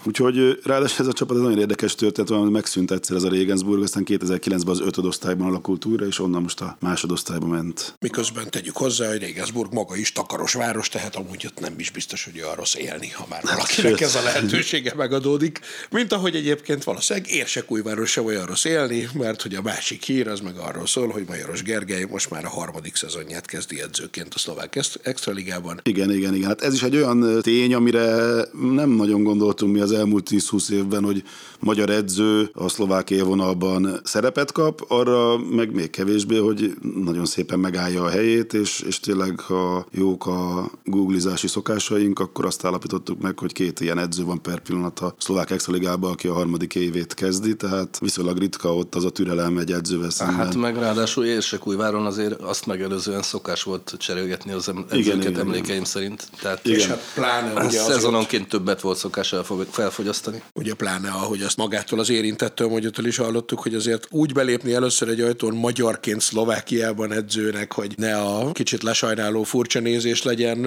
[0.04, 3.84] Úgyhogy ráadásul ez a csapat ez nagyon érdekes történet, hogy megszűnt egyszer ez a Regensburg,
[3.84, 7.95] aztán 2009-ben az ötödosztályban alakult újra, és onnan most a másodosztályba ment.
[8.00, 12.24] Miközben tegyük hozzá, hogy Regensburg maga is takaros város, tehát amúgy ott nem is biztos,
[12.24, 15.60] hogy arra élni, ha már valakinek ez a lehetősége megadódik.
[15.91, 20.39] Mint ahogy egyébként valószínűleg Érsekújváros se olyan rossz élni, mert hogy a másik hír az
[20.39, 24.80] meg arról szól, hogy Majoros Gergely most már a harmadik szezonját kezdi edzőként a szlovák
[25.02, 25.80] extraligában.
[25.84, 26.48] Igen, igen, igen.
[26.48, 28.38] Hát ez is egy olyan tény, amire
[28.74, 31.23] nem nagyon gondoltunk mi az elmúlt 10-20 évben, hogy
[31.59, 36.73] magyar edző a szlovák élvonalban szerepet kap, arra meg még kevésbé, hogy
[37.03, 42.65] nagyon szépen megállja a helyét, és, és tényleg, ha jók a googlizási szokásaink, akkor azt
[42.65, 46.75] állapítottuk meg, hogy két ilyen edző van per pillanat a szlovák extraligában, aki a harmadik
[46.75, 50.35] évét kezdi, tehát viszonylag ritka ott az a türelem egy edzővel szemben.
[50.35, 55.85] Hát meg ráadásul Érsekújváron azért azt megelőzően szokás volt cserélgetni az edzőket igen, emlékeim igen.
[55.85, 56.27] szerint.
[56.41, 56.79] Tehát igen.
[56.79, 59.33] És hát pláne ugye szezononként többet volt szokás
[59.78, 60.41] felfogyasztani.
[60.53, 65.09] Ugye pláne, ahogy azt magától az érintettől, hogy is hallottuk, hogy azért úgy belépni először
[65.09, 70.57] egy ajtón magyarként Szlovákiában edzőnek, hogy ne a kicsit lesajnáló furcsa nézés legyen,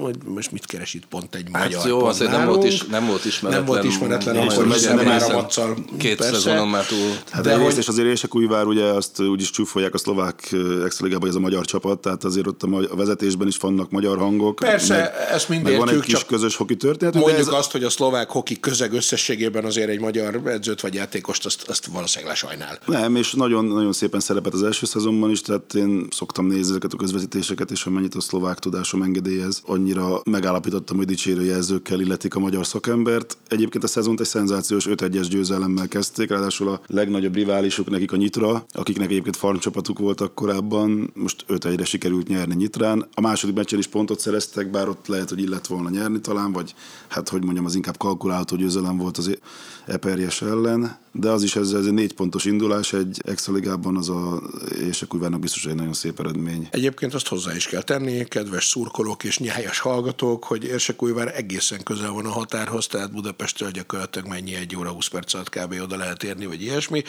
[0.00, 3.06] hogy most mit keres itt pont egy hát magyar jó, azért nem volt, is, nem
[3.06, 3.64] volt ismeretlen.
[3.64, 5.76] Nem volt ismeretlen, akkor hiszen már a maccal.
[5.98, 6.32] Két persze.
[6.32, 7.10] szezonon már túl.
[7.30, 7.76] Hát de hogy...
[7.76, 11.98] és azért Érsekújvár ugye azt úgy is csúfolják a szlovák extraligában, ez a magyar csapat,
[11.98, 14.54] tehát azért ott a vezetésben is vannak magyar hangok.
[14.54, 17.14] Persze, meg, ezt mind van egy kis közös hoki történet.
[17.14, 17.48] Mondjuk ez...
[17.48, 21.86] azt, hogy a szlovák hoki közeg összességében azért egy magyar edzőt vagy játékost azt, azt
[21.86, 22.78] valószínűleg lesajnál.
[22.86, 26.92] Nem, és nagyon, nagyon szépen szerepet az első szezonban is, tehát én szoktam nézni ezeket
[26.92, 32.38] a közvetítéseket, és amennyit a szlovák tudásom engedélyez, annyira megállapítottam, hogy dicsérő jelzőkkel illetik a
[32.38, 33.36] magyar szakembert.
[33.48, 38.66] Egyébként a szezont egy szenzációs 5-1-es győzelemmel kezdték, ráadásul a legnagyobb riválisuk nekik a Nyitra,
[38.72, 43.08] akiknek egyébként farmcsapatuk voltak korábban, most 5-1-re sikerült nyerni Nyitrán.
[43.14, 46.74] A második meccsen is pontot szereztek, bár ott lehet, hogy illet volna nyerni talán, vagy
[47.08, 49.38] hát hogy mondjam, az inkább kalkulálható győzelem volt az
[49.86, 54.08] Eperjes ellen, de az is ez, ez egy négy pontos indulás egy extra ligában, az
[54.08, 54.42] a
[54.86, 56.68] Ésekújvárnak biztos egy nagyon szép eredmény.
[56.70, 62.10] Egyébként azt hozzá is kell tenni, kedves szurkolók és nyájas hallgatók, hogy Érsekújvár egészen közel
[62.10, 65.74] van a határhoz, tehát Budapesttől gyakorlatilag mennyi egy óra 20 perc alatt kb.
[65.82, 67.02] oda lehet érni, vagy ilyesmi,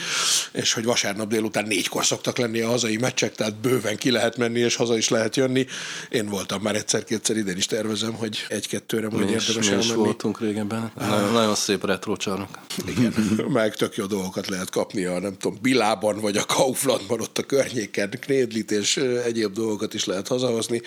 [0.52, 4.60] és hogy vasárnap délután négykor szoktak lenni a hazai meccsek, tehát bőven ki lehet menni,
[4.60, 5.66] és haza is lehet jönni.
[6.10, 10.92] Én voltam már egyszer-kétszer, idén is tervezem, hogy egy-kettőre majd érdemes mi is voltunk régebben.
[10.98, 12.60] Nagyon, nagyon szép retro csarnok.
[12.88, 13.14] Igen,
[13.48, 17.44] meg tök jó dolgokat lehet kapni a nem tudom, Bilában vagy a Kauflandban ott a
[17.44, 20.82] környéken, knédlit és egyéb dolgokat is lehet hazahozni,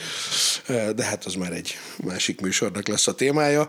[0.66, 3.68] de hát az már egy másik műsornak lesz a témája.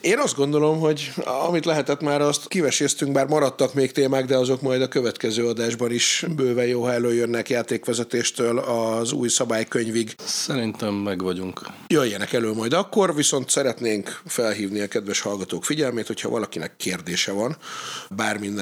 [0.00, 1.12] Én azt gondolom, hogy
[1.48, 5.92] amit lehetett már, azt kiveséztünk, bár maradtak még témák, de azok majd a következő adásban
[5.92, 10.14] is bőven jó, ha előjönnek játékvezetéstől az új szabálykönyvig.
[10.24, 11.60] Szerintem meg vagyunk.
[11.86, 17.56] Jöjjenek elő majd akkor, viszont szeretnénk felhívni a kedves hallgatók figyelmét, hogyha valakinek kérdése van,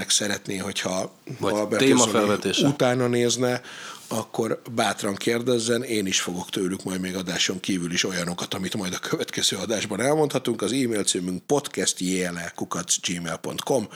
[0.02, 2.58] bárminek szeretné, hogyha Vagy témafelvetés.
[2.58, 3.60] utána nézne,
[4.08, 8.94] akkor bátran kérdezzen, én is fogok tőlük majd még adáson kívül is olyanokat, amit majd
[8.94, 10.62] a következő adásban elmondhatunk.
[10.62, 13.88] Az e-mail címünk podcastjlkukac.gmail.com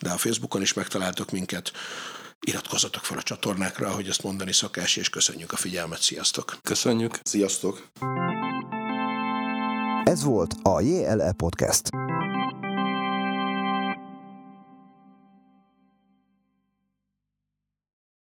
[0.00, 1.72] de a Facebookon is megtaláltok minket.
[2.40, 6.00] Iratkozzatok fel a csatornákra, ahogy ezt mondani szokás, és köszönjük a figyelmet.
[6.00, 6.58] Sziasztok!
[6.62, 7.18] Köszönjük!
[7.22, 7.88] Sziasztok!
[10.04, 11.88] Ez volt a JLE Podcast.